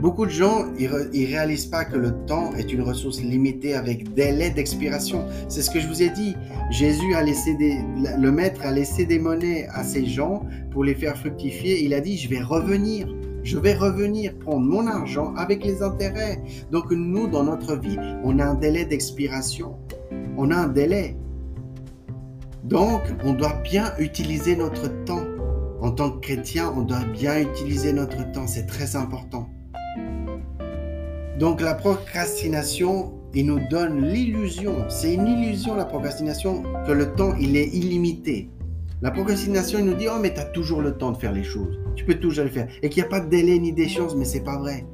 Beaucoup 0.00 0.26
de 0.26 0.30
gens, 0.30 0.66
ils 0.78 0.88
ne 0.88 1.26
réalisent 1.26 1.66
pas 1.66 1.84
que 1.84 1.96
le 1.96 2.12
temps 2.26 2.52
est 2.54 2.72
une 2.72 2.82
ressource 2.82 3.20
limitée 3.20 3.74
avec 3.74 4.14
délai 4.14 4.50
d'expiration. 4.50 5.24
C'est 5.48 5.62
ce 5.62 5.70
que 5.70 5.80
je 5.80 5.88
vous 5.88 6.02
ai 6.02 6.10
dit. 6.10 6.36
Jésus 6.70 7.14
a 7.14 7.22
laissé 7.22 7.56
le 7.58 8.30
maître 8.30 8.60
a 8.64 8.70
laissé 8.70 9.06
des 9.06 9.18
monnaies 9.18 9.66
à 9.72 9.82
ces 9.82 10.06
gens 10.06 10.44
pour 10.70 10.84
les 10.84 10.94
faire 10.94 11.16
fructifier. 11.16 11.82
Il 11.82 11.94
a 11.94 12.00
dit, 12.00 12.16
je 12.16 12.28
vais 12.28 12.40
revenir. 12.40 13.12
Je 13.42 13.58
vais 13.58 13.74
revenir 13.74 14.38
prendre 14.38 14.66
mon 14.66 14.86
argent 14.86 15.34
avec 15.34 15.64
les 15.64 15.82
intérêts. 15.82 16.42
Donc 16.70 16.92
nous, 16.92 17.26
dans 17.26 17.42
notre 17.42 17.76
vie, 17.76 17.98
on 18.22 18.38
a 18.38 18.44
un 18.44 18.54
délai 18.54 18.84
d'expiration. 18.84 19.78
On 20.36 20.50
a 20.52 20.56
un 20.56 20.68
délai. 20.68 21.16
Donc, 22.62 23.00
on 23.24 23.32
doit 23.32 23.60
bien 23.64 23.92
utiliser 23.98 24.54
notre 24.54 24.88
temps. 25.04 25.24
En 25.80 25.90
tant 25.90 26.10
que 26.10 26.20
chrétien, 26.20 26.72
on 26.76 26.82
doit 26.82 27.04
bien 27.12 27.40
utiliser 27.40 27.92
notre 27.92 28.30
temps. 28.32 28.46
C'est 28.46 28.66
très 28.66 28.94
important. 28.94 29.48
Donc, 31.38 31.60
la 31.60 31.74
procrastination, 31.74 33.12
il 33.32 33.46
nous 33.46 33.60
donne 33.70 34.04
l'illusion. 34.04 34.74
C'est 34.88 35.14
une 35.14 35.26
illusion, 35.26 35.76
la 35.76 35.84
procrastination, 35.84 36.64
que 36.84 36.92
le 36.92 37.14
temps, 37.14 37.34
il 37.38 37.56
est 37.56 37.68
illimité. 37.68 38.50
La 39.02 39.12
procrastination, 39.12 39.78
il 39.78 39.84
nous 39.84 39.94
dit, 39.94 40.06
oh, 40.08 40.18
mais 40.20 40.34
tu 40.34 40.40
as 40.40 40.46
toujours 40.46 40.80
le 40.80 40.96
temps 40.96 41.12
de 41.12 41.16
faire 41.16 41.32
les 41.32 41.44
choses. 41.44 41.78
Tu 41.94 42.04
peux 42.04 42.14
toujours 42.14 42.44
le 42.44 42.50
faire. 42.50 42.66
Et 42.82 42.88
qu'il 42.88 43.00
n'y 43.02 43.06
a 43.06 43.10
pas 43.10 43.20
de 43.20 43.28
délai 43.28 43.56
ni 43.60 43.72
d'échéance, 43.72 44.16
mais 44.16 44.24
c'est 44.24 44.42
pas 44.42 44.58
vrai. 44.58 44.84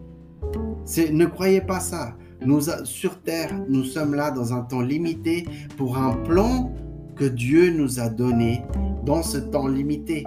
Ne 1.10 1.24
croyez 1.24 1.62
pas 1.62 1.80
ça. 1.80 2.14
Nous, 2.44 2.60
sur 2.84 3.22
Terre, 3.22 3.58
nous 3.70 3.84
sommes 3.84 4.14
là 4.14 4.30
dans 4.30 4.52
un 4.52 4.60
temps 4.60 4.82
limité 4.82 5.46
pour 5.78 5.96
un 5.96 6.12
plan 6.12 6.70
que 7.16 7.24
Dieu 7.24 7.70
nous 7.70 8.00
a 8.00 8.10
donné 8.10 8.62
dans 9.06 9.22
ce 9.22 9.38
temps 9.38 9.66
limité. 9.66 10.24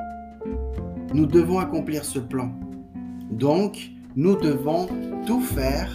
Nous 1.13 1.27
devons 1.27 1.59
accomplir 1.59 2.03
ce 2.03 2.17
plan. 2.17 2.51
Donc, 3.29 3.91
nous 4.15 4.35
devons 4.35 4.87
tout 5.27 5.41
faire 5.41 5.91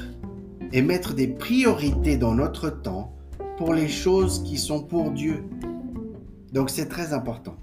et 0.73 0.83
mettre 0.83 1.15
des 1.15 1.29
priorités 1.29 2.17
dans 2.17 2.35
notre 2.35 2.71
temps 2.71 3.15
pour 3.57 3.75
les 3.75 3.89
choses 3.89 4.43
qui 4.45 4.59
sont 4.59 4.83
pour 4.83 5.11
Dieu. 5.11 5.45
Donc, 6.53 6.71
c'est 6.71 6.87
très 6.87 7.13
important. 7.13 7.57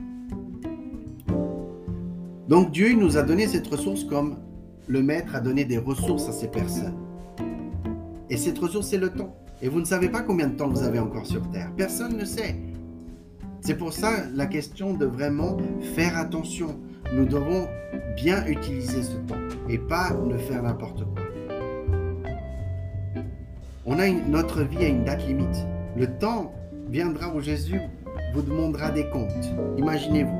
Donc, 2.48 2.72
Dieu 2.72 2.94
nous 2.94 3.18
a 3.18 3.24
donné 3.24 3.48
cette 3.48 3.68
ressource 3.68 4.04
comme 4.04 4.38
le 4.88 5.04
Maître 5.04 5.36
a 5.36 5.40
donné 5.40 5.66
des 5.66 5.78
ressources 5.78 6.28
à 6.28 6.32
ces 6.32 6.48
personnes. 6.48 6.98
Et 8.30 8.38
cette 8.38 8.58
ressource, 8.58 8.88
c'est 8.88 8.98
le 8.98 9.10
temps. 9.10 9.36
Et 9.62 9.70
vous 9.70 9.80
ne 9.80 9.86
savez 9.86 10.10
pas 10.10 10.22
combien 10.22 10.48
de 10.48 10.56
temps 10.56 10.68
vous 10.68 10.84
avez 10.84 11.00
encore 11.00 11.28
sur 11.28 11.48
Terre. 11.52 11.72
Personne 11.78 12.18
ne 12.18 12.26
sait. 12.26 12.56
C'est 13.62 13.76
pour 13.76 13.94
ça 13.94 14.12
la 14.34 14.46
question 14.46 14.94
de 14.94 15.06
vraiment 15.06 15.58
faire 15.96 16.18
attention. 16.18 16.80
Nous 17.14 17.26
devons 17.26 17.68
bien 18.16 18.46
utiliser 18.48 19.04
ce 19.04 19.18
temps 19.28 19.36
et 19.68 19.78
pas 19.78 20.12
ne 20.14 20.38
faire 20.38 20.64
n'importe 20.64 21.04
quoi. 21.04 21.29
On 23.92 23.98
a 23.98 24.08
notre 24.08 24.62
vie 24.62 24.86
a 24.86 24.88
une 24.88 25.04
date 25.04 25.26
limite. 25.26 25.66
Le 25.98 26.06
temps 26.06 26.54
viendra 26.92 27.34
où 27.34 27.42
Jésus 27.42 27.82
vous 28.36 28.44
demandera 28.44 28.92
des 28.92 29.10
comptes. 29.10 29.50
Imaginez-vous. 29.80 30.40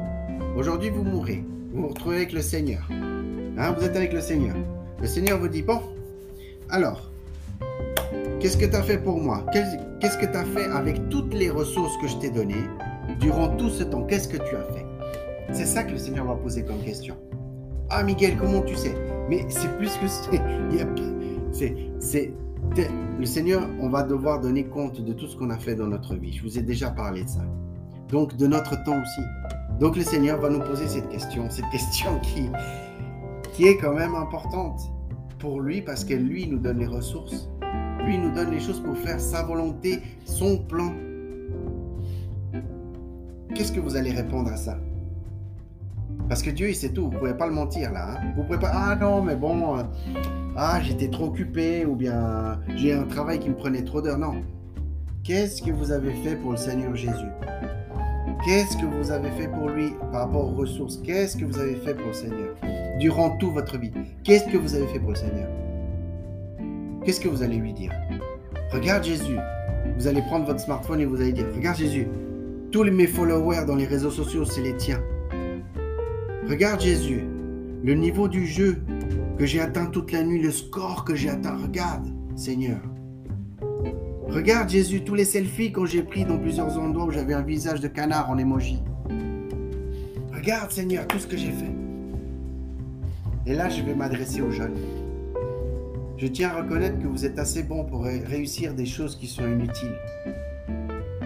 Aujourd'hui, 0.56 0.92
vous 0.92 1.04
mourrez. 1.04 1.44
Vous 1.74 1.82
vous 1.82 1.88
retrouvez 1.88 2.18
avec 2.18 2.32
le 2.32 2.42
Seigneur. 2.42 2.88
Hein, 3.58 3.72
vous 3.72 3.84
êtes 3.84 3.96
avec 3.96 4.14
le 4.14 4.22
Seigneur. 4.22 4.56
Le 5.02 5.08
Seigneur 5.08 5.40
vous 5.40 5.48
dit, 5.48 5.64
bon, 5.64 5.82
alors, 6.70 7.10
qu'est-ce 8.40 8.56
que 8.56 8.68
tu 8.68 8.76
as 8.76 8.84
fait 8.84 9.00
pour 9.00 9.20
moi? 9.20 9.44
Qu'est-ce 9.52 10.18
que 10.20 10.28
tu 10.28 10.38
as 10.38 10.46
fait 10.46 10.66
avec 10.66 11.10
toutes 11.10 11.34
les 11.34 11.50
ressources 11.50 11.98
que 12.04 12.08
je 12.08 12.18
t'ai 12.18 12.30
données 12.30 12.70
durant 13.20 13.50
tout 13.58 13.70
ce 13.70 13.82
temps, 13.82 14.04
qu'est-ce 14.04 14.28
que 14.28 14.38
tu 14.38 14.56
as 14.56 14.74
fait? 14.74 14.86
C'est 15.54 15.66
ça 15.66 15.82
que 15.82 15.94
le 15.94 15.98
Seigneur 15.98 16.26
va 16.26 16.36
poser 16.36 16.64
comme 16.64 16.82
question. 16.84 17.16
Ah 17.90 18.04
Miguel, 18.04 18.38
comment 18.38 18.62
tu 18.62 18.76
sais? 18.76 18.94
Mais 19.28 19.44
c'est 19.50 19.76
plus 19.78 19.98
que 19.98 20.06
c'est. 22.00 22.32
Le 23.20 23.26
Seigneur, 23.26 23.68
on 23.82 23.90
va 23.90 24.04
devoir 24.04 24.40
donner 24.40 24.64
compte 24.64 25.02
de 25.02 25.12
tout 25.14 25.28
ce 25.28 25.36
qu'on 25.36 25.50
a 25.50 25.58
fait 25.58 25.76
dans 25.76 25.88
notre 25.88 26.16
vie. 26.16 26.32
Je 26.32 26.44
vous 26.44 26.58
ai 26.58 26.62
déjà 26.62 26.90
parlé 26.90 27.24
de 27.24 27.30
ça. 27.30 27.42
Donc 28.10 28.38
de 28.38 28.48
notre 28.48 28.82
temps 28.84 29.02
aussi. 29.02 29.22
Donc 29.80 29.98
le 29.98 30.04
Seigneur 30.04 30.40
va 30.40 30.50
nous 30.50 30.62
poser 30.62 30.88
cette 30.88 31.10
question, 31.10 31.50
cette 31.50 31.70
question 31.72 32.20
qui, 32.20 32.50
qui 33.54 33.68
est 33.68 33.78
quand 33.78 33.94
même 33.94 34.16
importante 34.16 34.82
pour 35.38 35.62
lui 35.62 35.82
parce 35.82 36.04
que 36.04 36.14
lui 36.14 36.48
nous 36.48 36.60
donne 36.60 36.80
les 36.80 36.88
ressources. 36.88 37.50
Lui 38.06 38.18
nous 38.18 38.32
donne 38.32 38.52
les 38.52 38.60
choses 38.60 38.80
pour 38.80 38.98
faire 38.98 39.20
sa 39.20 39.44
volonté, 39.44 40.02
son 40.26 40.58
plan. 40.58 40.94
Qu'est-ce 43.54 43.72
que 43.72 43.80
vous 43.80 43.96
allez 43.96 44.12
répondre 44.12 44.52
à 44.52 44.58
ça? 44.58 44.78
Parce 46.30 46.44
que 46.44 46.52
Dieu, 46.52 46.70
il 46.70 46.76
sait 46.76 46.90
tout. 46.90 47.10
Vous 47.10 47.18
pouvez 47.18 47.34
pas 47.34 47.48
le 47.48 47.54
mentir 47.54 47.92
là. 47.92 48.12
Hein. 48.12 48.34
Vous 48.38 48.44
pouvez 48.44 48.60
pas. 48.60 48.72
Ah 48.72 48.96
non, 48.96 49.22
mais 49.22 49.36
bon. 49.36 49.78
Euh, 49.78 49.84
ah, 50.56 50.80
j'étais 50.82 51.10
trop 51.10 51.26
occupé 51.26 51.86
ou 51.86 51.96
bien 51.96 52.60
j'ai 52.76 52.94
un 52.94 53.04
travail 53.04 53.40
qui 53.40 53.50
me 53.50 53.56
prenait 53.56 53.84
trop 53.84 54.02
d'heures. 54.02 54.20
Non. 54.20 54.44
Qu'est-ce 55.24 55.62
que 55.62 55.72
vous 55.72 55.92
avez 55.92 56.14
fait 56.24 56.36
pour 56.36 56.52
le 56.52 56.58
Seigneur 56.58 56.96
Jésus? 56.96 57.32
Qu'est-ce 58.46 58.78
que 58.78 58.86
vous 58.86 59.12
avez 59.12 59.32
fait 59.32 59.48
pour 59.48 59.70
lui 59.70 59.92
par 60.12 60.22
rapport 60.22 60.46
aux 60.46 60.56
ressources? 60.56 60.98
Qu'est-ce 60.98 61.36
que 61.36 61.46
vous 61.46 61.60
avez 61.60 61.76
fait 61.76 61.94
pour 61.94 62.08
le 62.08 62.14
Seigneur? 62.14 62.56
Durant 63.00 63.38
toute 63.38 63.54
votre 63.54 63.78
vie 63.78 63.92
Qu'est-ce 64.24 64.48
que 64.50 64.58
vous 64.58 64.76
avez 64.76 64.88
fait 64.88 65.00
pour 65.00 65.10
le 65.10 65.16
Seigneur? 65.16 65.50
Qu'est-ce 67.04 67.20
que 67.20 67.28
vous 67.28 67.42
allez 67.42 67.58
lui 67.58 67.74
dire? 67.74 67.92
Regarde 68.72 69.04
Jésus. 69.04 69.38
Vous 69.98 70.08
allez 70.08 70.22
prendre 70.22 70.46
votre 70.46 70.60
smartphone 70.60 71.02
et 71.02 71.06
vous 71.06 71.20
allez 71.20 71.34
dire, 71.34 71.48
regarde 71.54 71.78
Jésus, 71.78 72.08
tous 72.72 72.84
mes 72.84 73.08
followers 73.08 73.66
dans 73.66 73.76
les 73.76 73.86
réseaux 73.86 74.12
sociaux, 74.12 74.46
c'est 74.46 74.62
les 74.62 74.76
tiens. 74.78 75.02
Regarde 76.50 76.82
Jésus, 76.82 77.22
le 77.84 77.94
niveau 77.94 78.28
du 78.28 78.48
jeu 78.48 78.78
que 79.38 79.46
j'ai 79.46 79.62
atteint 79.62 79.86
toute 79.86 80.12
la 80.12 80.24
nuit, 80.24 80.42
le 80.42 80.50
score 80.50 81.06
que 81.06 81.14
j'ai 81.14 81.30
atteint. 81.30 81.56
Regarde, 81.56 82.08
Seigneur. 82.36 82.80
Regarde 84.28 84.68
Jésus, 84.68 85.04
tous 85.04 85.14
les 85.14 85.26
selfies 85.26 85.72
que 85.72 85.86
j'ai 85.86 86.02
pris 86.02 86.26
dans 86.26 86.40
plusieurs 86.40 86.76
endroits 86.80 87.06
où 87.06 87.12
j'avais 87.12 87.36
un 87.36 87.44
visage 87.44 87.82
de 87.82 87.88
canard 87.88 88.32
en 88.32 88.40
emoji. 88.40 88.82
Regarde 90.34 90.72
Seigneur, 90.72 91.06
tout 91.06 91.20
ce 91.20 91.28
que 91.28 91.38
j'ai 91.38 91.52
fait. 91.52 91.72
Et 93.46 93.54
là, 93.54 93.70
je 93.70 93.84
vais 93.84 93.94
m'adresser 93.94 94.42
aux 94.42 94.50
jeunes. 94.50 94.78
Je 96.18 96.26
tiens 96.26 96.50
à 96.50 96.64
reconnaître 96.64 96.98
que 96.98 97.08
vous 97.08 97.28
êtes 97.28 97.38
assez 97.38 97.62
bons 97.62 97.86
pour 97.86 98.06
réussir 98.06 98.74
des 98.74 98.88
choses 98.88 99.16
qui 99.16 99.28
sont 99.28 99.46
inutiles. 99.46 100.00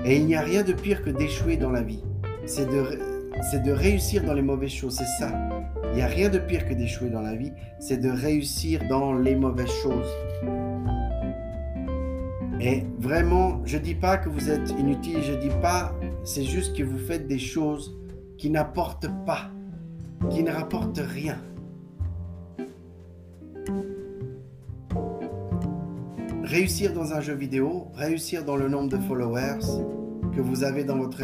Et 0.04 0.18
il 0.18 0.26
n'y 0.26 0.36
a 0.36 0.42
rien 0.42 0.64
de 0.64 0.74
pire 0.74 1.02
que 1.02 1.12
d'échouer 1.12 1.56
dans 1.56 1.72
la 1.72 1.82
vie. 1.82 2.04
C'est 2.46 2.70
de, 2.70 3.13
c'est 3.52 3.62
de 3.62 3.72
réussir 3.72 4.24
dans 4.24 4.34
les 4.34 4.42
mauvaises 4.42 4.72
choses, 4.72 4.96
c'est 4.96 5.20
ça. 5.20 5.32
Il 5.92 5.96
n'y 5.96 6.02
a 6.02 6.08
rien 6.08 6.30
de 6.30 6.40
pire 6.40 6.68
que 6.68 6.74
d'échouer 6.74 7.10
dans 7.10 7.22
la 7.22 7.36
vie, 7.36 7.52
c'est 7.80 7.98
de 7.98 8.10
réussir 8.10 8.82
dans 8.90 9.14
les 9.14 9.36
mauvaises 9.36 9.72
choses. 9.84 10.10
Et 12.60 12.84
vraiment, 12.98 13.62
je 13.66 13.78
ne 13.78 13.84
dis 13.84 13.96
pas 13.96 14.18
que 14.18 14.30
vous 14.30 14.50
êtes 14.50 14.70
inutile, 14.72 15.22
je 15.22 15.34
ne 15.34 15.42
dis 15.42 15.52
pas, 15.62 15.94
c'est 16.24 16.44
juste 16.44 16.76
que 16.78 16.84
vous 16.84 16.98
faites 16.98 17.28
des 17.28 17.40
choses 17.40 17.98
qui 18.38 18.50
n'apportent 18.50 19.10
pas, 19.26 19.50
qui 20.30 20.44
ne 20.44 20.52
rapportent 20.52 21.02
rien. 21.04 21.38
Réussir 26.44 26.94
dans 26.94 27.14
un 27.14 27.20
jeu 27.20 27.34
vidéo, 27.34 27.88
réussir 27.96 28.46
dans 28.46 28.56
le 28.56 28.70
nombre 28.70 28.90
de 28.90 28.98
followers 28.98 29.60
que 30.36 30.42
vous 30.42 30.64
avez 30.64 30.84
dans 30.84 30.98
votre, 30.98 31.22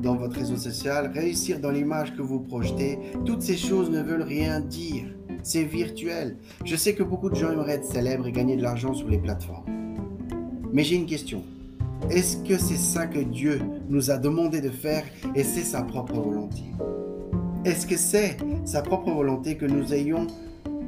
dans 0.00 0.16
votre 0.16 0.36
réseau 0.36 0.56
social, 0.56 1.10
réussir 1.12 1.60
dans 1.60 1.70
l'image 1.70 2.14
que 2.16 2.22
vous 2.22 2.40
projetez, 2.40 2.98
toutes 3.24 3.42
ces 3.42 3.56
choses 3.56 3.90
ne 3.90 4.02
veulent 4.02 4.22
rien 4.22 4.60
dire. 4.60 5.06
C'est 5.42 5.64
virtuel. 5.64 6.36
Je 6.64 6.76
sais 6.76 6.94
que 6.94 7.02
beaucoup 7.02 7.28
de 7.28 7.34
gens 7.34 7.50
aimeraient 7.50 7.74
être 7.74 7.84
célèbres 7.84 8.26
et 8.26 8.32
gagner 8.32 8.56
de 8.56 8.62
l'argent 8.62 8.94
sur 8.94 9.08
les 9.08 9.18
plateformes. 9.18 9.64
Mais 10.72 10.84
j'ai 10.84 10.96
une 10.96 11.06
question. 11.06 11.42
Est-ce 12.10 12.36
que 12.38 12.58
c'est 12.58 12.76
ça 12.76 13.06
que 13.06 13.18
Dieu 13.18 13.60
nous 13.88 14.10
a 14.10 14.18
demandé 14.18 14.60
de 14.60 14.70
faire 14.70 15.04
et 15.34 15.42
c'est 15.42 15.62
sa 15.62 15.82
propre 15.82 16.14
volonté? 16.14 16.62
Est-ce 17.64 17.86
que 17.86 17.96
c'est 17.96 18.36
sa 18.64 18.82
propre 18.82 19.10
volonté 19.10 19.56
que 19.56 19.66
nous 19.66 19.92
ayons 19.94 20.26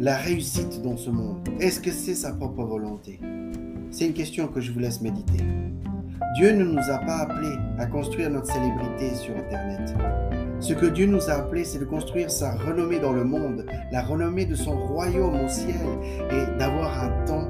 la 0.01 0.17
réussite 0.17 0.83
dans 0.83 0.97
ce 0.97 1.11
monde? 1.11 1.49
Est-ce 1.61 1.81
que 1.81 1.91
c'est 1.91 2.15
sa 2.15 2.33
propre 2.33 2.65
volonté? 2.65 3.21
C'est 3.91 4.07
une 4.07 4.13
question 4.13 4.49
que 4.49 4.61
je 4.61 4.73
vous 4.73 4.81
laisse 4.81 5.01
méditer. 5.01 5.45
Dieu 6.35 6.53
ne 6.53 6.65
nous 6.65 6.91
a 6.91 6.99
pas 6.99 7.19
appelés 7.19 7.57
à 7.79 7.87
construire 7.87 8.31
notre 8.31 8.53
célébrité 8.53 9.15
sur 9.15 9.37
Internet. 9.37 9.95
Ce 10.61 10.73
que 10.73 10.87
Dieu 10.87 11.07
nous 11.07 11.31
a 11.31 11.35
appelés, 11.35 11.65
c'est 11.65 11.79
de 11.79 11.85
construire 11.85 12.31
sa 12.31 12.55
renommée 12.55 12.99
dans 12.99 13.13
le 13.13 13.23
monde, 13.23 13.67
la 13.93 14.03
renommée 14.03 14.47
de 14.47 14.55
son 14.55 14.77
royaume 14.77 15.45
au 15.45 15.49
ciel 15.49 15.77
et 16.31 16.59
d'avoir 16.59 17.05
un 17.05 17.25
temps. 17.27 17.49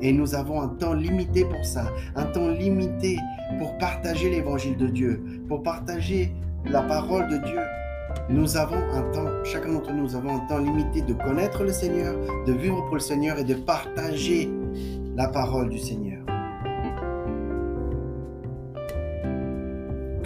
Et 0.00 0.12
nous 0.12 0.34
avons 0.34 0.60
un 0.60 0.68
temps 0.68 0.94
limité 0.94 1.44
pour 1.44 1.64
ça, 1.64 1.84
un 2.16 2.24
temps 2.24 2.48
limité 2.48 3.16
pour 3.58 3.76
partager 3.78 4.30
l'évangile 4.30 4.76
de 4.76 4.86
Dieu, 4.86 5.22
pour 5.48 5.62
partager 5.62 6.34
la 6.64 6.82
parole 6.82 7.28
de 7.28 7.36
Dieu. 7.46 7.60
Nous 8.28 8.56
avons 8.56 8.82
un 8.92 9.02
temps, 9.12 9.28
chacun 9.44 9.72
d'entre 9.72 9.92
nous, 9.92 10.02
nous 10.02 10.16
avons 10.16 10.36
un 10.36 10.46
temps 10.48 10.58
limité 10.58 11.02
de 11.02 11.12
connaître 11.12 11.62
le 11.62 11.72
Seigneur, 11.72 12.16
de 12.46 12.52
vivre 12.52 12.84
pour 12.86 12.94
le 12.94 13.00
Seigneur 13.00 13.38
et 13.38 13.44
de 13.44 13.54
partager 13.54 14.50
la 15.14 15.28
parole 15.28 15.68
du 15.68 15.78
Seigneur. 15.78 16.24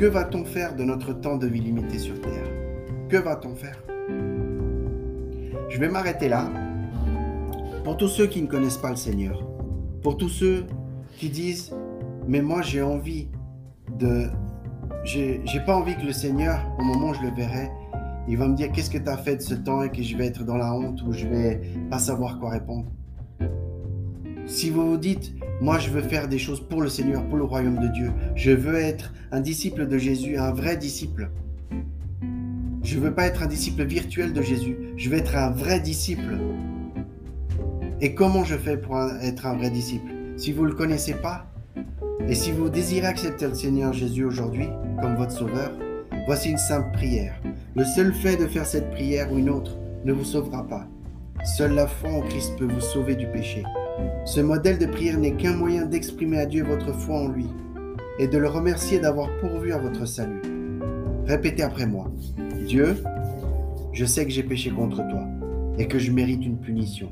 Que 0.00 0.06
va-t-on 0.06 0.46
faire 0.46 0.74
de 0.76 0.82
notre 0.82 1.12
temps 1.12 1.36
de 1.36 1.46
vie 1.46 1.60
limité 1.60 1.98
sur 1.98 2.18
Terre? 2.22 2.46
Que 3.10 3.18
va-t-on 3.18 3.54
faire? 3.54 3.84
Je 5.68 5.78
vais 5.78 5.90
m'arrêter 5.90 6.30
là. 6.30 6.50
Pour 7.84 7.98
tous 7.98 8.08
ceux 8.08 8.26
qui 8.26 8.40
ne 8.40 8.46
connaissent 8.46 8.78
pas 8.78 8.88
le 8.88 8.96
Seigneur, 8.96 9.46
pour 10.02 10.16
tous 10.16 10.30
ceux 10.30 10.64
qui 11.18 11.28
disent, 11.28 11.76
mais 12.26 12.40
moi 12.40 12.62
j'ai 12.62 12.80
envie 12.80 13.28
de... 13.98 14.30
J'ai 15.04 15.60
pas 15.66 15.76
envie 15.76 15.94
que 15.94 16.06
le 16.06 16.12
Seigneur, 16.12 16.66
au 16.78 16.82
moment 16.82 17.10
où 17.10 17.14
je 17.14 17.20
le 17.20 17.34
verrai, 17.34 17.70
il 18.26 18.38
va 18.38 18.48
me 18.48 18.56
dire 18.56 18.72
qu'est-ce 18.72 18.88
que 18.88 18.96
tu 18.96 19.10
as 19.10 19.18
fait 19.18 19.36
de 19.36 19.42
ce 19.42 19.52
temps 19.52 19.82
et 19.82 19.90
que 19.90 20.02
je 20.02 20.16
vais 20.16 20.28
être 20.28 20.44
dans 20.44 20.56
la 20.56 20.72
honte 20.72 21.02
ou 21.02 21.12
je 21.12 21.26
vais 21.26 21.60
pas 21.90 21.98
savoir 21.98 22.38
quoi 22.38 22.48
répondre? 22.48 22.90
Si 24.46 24.70
vous 24.70 24.92
vous 24.92 24.96
dites, 24.96 25.34
moi, 25.60 25.78
je 25.78 25.90
veux 25.90 26.00
faire 26.00 26.26
des 26.26 26.38
choses 26.38 26.60
pour 26.60 26.80
le 26.80 26.88
Seigneur, 26.88 27.22
pour 27.26 27.36
le 27.36 27.44
royaume 27.44 27.78
de 27.78 27.88
Dieu. 27.88 28.10
Je 28.34 28.50
veux 28.50 28.76
être 28.76 29.12
un 29.30 29.40
disciple 29.40 29.86
de 29.86 29.98
Jésus, 29.98 30.38
un 30.38 30.52
vrai 30.52 30.78
disciple. 30.78 31.30
Je 32.82 32.96
ne 32.96 33.00
veux 33.00 33.14
pas 33.14 33.26
être 33.26 33.42
un 33.42 33.46
disciple 33.46 33.84
virtuel 33.84 34.32
de 34.32 34.40
Jésus. 34.40 34.78
Je 34.96 35.10
veux 35.10 35.18
être 35.18 35.36
un 35.36 35.50
vrai 35.50 35.78
disciple. 35.78 36.38
Et 38.00 38.14
comment 38.14 38.42
je 38.42 38.56
fais 38.56 38.78
pour 38.78 38.98
être 39.20 39.46
un 39.46 39.54
vrai 39.54 39.68
disciple? 39.68 40.10
Si 40.38 40.52
vous 40.52 40.64
ne 40.64 40.70
le 40.70 40.74
connaissez 40.74 41.12
pas, 41.12 41.46
et 42.26 42.34
si 42.34 42.52
vous 42.52 42.70
désirez 42.70 43.06
accepter 43.06 43.46
le 43.46 43.54
Seigneur 43.54 43.92
Jésus 43.92 44.24
aujourd'hui 44.24 44.68
comme 45.02 45.16
votre 45.16 45.32
sauveur, 45.32 45.72
voici 46.24 46.50
une 46.50 46.58
simple 46.58 46.90
prière. 46.92 47.34
Le 47.76 47.84
seul 47.84 48.14
fait 48.14 48.36
de 48.36 48.46
faire 48.46 48.66
cette 48.66 48.90
prière 48.92 49.30
ou 49.30 49.36
une 49.36 49.50
autre 49.50 49.76
ne 50.06 50.12
vous 50.14 50.24
sauvera 50.24 50.66
pas. 50.66 50.86
Seule 51.44 51.74
la 51.74 51.86
foi 51.86 52.10
en 52.10 52.22
Christ 52.22 52.56
peut 52.58 52.66
vous 52.66 52.80
sauver 52.80 53.14
du 53.14 53.26
péché. 53.26 53.62
Ce 54.24 54.40
modèle 54.40 54.78
de 54.78 54.86
prière 54.86 55.18
n'est 55.18 55.34
qu'un 55.34 55.56
moyen 55.56 55.86
d'exprimer 55.86 56.38
à 56.38 56.46
Dieu 56.46 56.64
votre 56.64 56.92
foi 56.92 57.16
en 57.16 57.28
lui 57.28 57.46
et 58.18 58.28
de 58.28 58.38
le 58.38 58.48
remercier 58.48 58.98
d'avoir 58.98 59.28
pourvu 59.38 59.72
à 59.72 59.78
votre 59.78 60.06
salut. 60.06 60.42
Répétez 61.26 61.62
après 61.62 61.86
moi. 61.86 62.10
Dieu, 62.66 62.96
je 63.92 64.04
sais 64.04 64.24
que 64.24 64.30
j'ai 64.30 64.42
péché 64.42 64.70
contre 64.70 64.98
toi 65.08 65.26
et 65.78 65.88
que 65.88 65.98
je 65.98 66.12
mérite 66.12 66.44
une 66.44 66.58
punition. 66.58 67.08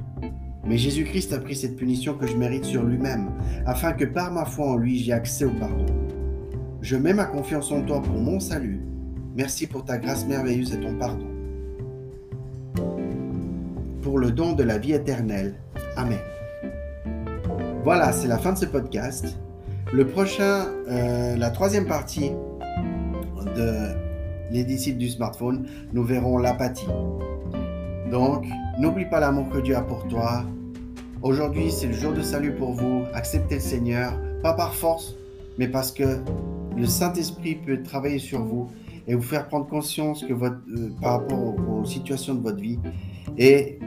Mais 0.65 0.77
Jésus-Christ 0.77 1.33
a 1.33 1.39
pris 1.39 1.57
cette 1.57 1.77
punition 1.77 2.15
que 2.15 2.27
je 2.27 2.37
mérite 2.37 2.65
sur 2.65 2.83
lui-même, 2.83 3.31
afin 3.65 3.93
que 3.93 4.05
par 4.05 4.31
ma 4.31 4.45
foi 4.45 4.67
en 4.67 4.77
lui, 4.77 4.99
j'aie 4.99 5.13
accès 5.13 5.47
au 5.47 5.51
pardon. 5.51 5.87
Je 6.83 6.97
mets 6.97 7.15
ma 7.15 7.25
confiance 7.25 7.73
en 7.73 7.83
toi 7.83 8.03
pour 8.03 8.19
mon 8.19 8.39
salut. 8.39 8.81
Merci 9.35 9.67
pour 9.67 9.85
ta 9.85 9.99
grâce 9.99 10.27
merveilleuse 10.27 10.75
et 10.75 10.81
ton 10.81 10.95
pardon. 10.99 11.27
Pour 14.03 14.19
le 14.19 14.31
don 14.31 14.53
de 14.53 14.63
la 14.63 14.79
vie 14.79 14.93
éternelle. 14.93 15.55
Amen. 15.97 16.19
Voilà, 17.85 18.13
c'est 18.13 18.29
la 18.29 18.39
fin 18.39 18.53
de 18.53 18.59
ce 18.59 18.67
podcast. 18.67 19.39
Le 19.93 20.07
prochain, 20.07 20.67
euh, 20.89 21.37
la 21.37 21.51
troisième 21.51 21.87
partie 21.87 22.33
de 23.57 23.95
les 24.51 24.65
disciples 24.65 24.99
du 24.99 25.09
smartphone, 25.09 25.67
nous 25.93 26.03
verrons 26.03 26.39
l'apathie. 26.39 26.89
Donc, 28.11 28.47
n'oublie 28.79 29.05
pas 29.05 29.21
l'amour 29.21 29.49
que 29.49 29.59
Dieu 29.59 29.77
a 29.77 29.83
pour 29.83 30.07
toi. 30.09 30.45
Aujourd'hui, 31.23 31.71
c'est 31.71 31.87
le 31.87 31.93
jour 31.93 32.13
de 32.13 32.21
salut 32.21 32.53
pour 32.53 32.73
vous. 32.73 33.05
Acceptez 33.15 33.57
le 33.57 33.61
Seigneur, 33.61 34.13
pas 34.43 34.55
par 34.55 34.75
force, 34.75 35.15
mais 35.57 35.69
parce 35.69 35.93
que 35.93 36.19
le 36.77 36.87
Saint-Esprit 36.87 37.55
peut 37.55 37.83
travailler 37.83 38.19
sur 38.19 38.45
vous 38.45 38.69
et 39.07 39.15
vous 39.15 39.23
faire 39.23 39.49
prendre 39.49 39.67
conscience 39.67 40.25
que 40.25 40.33
votre, 40.33 40.59
euh, 40.77 40.91
par 41.01 41.21
rapport 41.21 41.55
aux 41.71 41.85
situations 41.85 42.35
de 42.35 42.43
votre 42.43 42.61
vie. 42.61 42.79
Et 43.39 43.79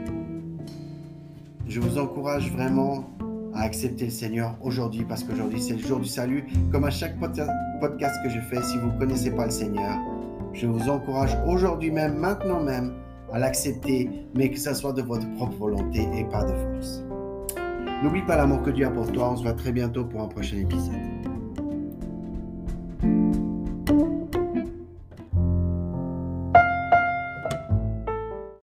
je 1.68 1.78
vous 1.78 1.98
encourage 1.98 2.50
vraiment 2.52 3.04
à 3.54 3.62
accepter 3.62 4.06
le 4.06 4.10
Seigneur 4.10 4.56
aujourd'hui 4.62 5.04
parce 5.08 5.24
qu'aujourd'hui 5.24 5.60
c'est 5.60 5.74
le 5.74 5.80
jour 5.80 6.00
du 6.00 6.08
salut. 6.08 6.46
Comme 6.70 6.84
à 6.84 6.90
chaque 6.90 7.18
podcast 7.18 8.16
que 8.24 8.30
je 8.30 8.40
fais, 8.40 8.62
si 8.62 8.78
vous 8.78 8.92
ne 8.92 8.98
connaissez 8.98 9.30
pas 9.30 9.46
le 9.46 9.50
Seigneur, 9.50 9.98
je 10.52 10.66
vous 10.66 10.88
encourage 10.88 11.36
aujourd'hui 11.46 11.90
même, 11.90 12.18
maintenant 12.18 12.62
même, 12.62 12.92
à 13.32 13.38
l'accepter, 13.38 14.10
mais 14.34 14.50
que 14.50 14.58
ça 14.58 14.74
soit 14.74 14.92
de 14.92 15.02
votre 15.02 15.30
propre 15.34 15.56
volonté 15.56 16.06
et 16.14 16.24
pas 16.24 16.44
de 16.44 16.52
force. 16.52 17.02
N'oublie 18.02 18.22
pas 18.22 18.36
l'amour 18.36 18.62
que 18.62 18.70
Dieu 18.70 18.86
a 18.86 18.90
pour 18.90 19.10
toi. 19.12 19.30
On 19.32 19.36
se 19.36 19.42
voit 19.42 19.52
très 19.52 19.72
bientôt 19.72 20.04
pour 20.04 20.20
un 20.20 20.28
prochain 20.28 20.56
épisode. 20.56 21.31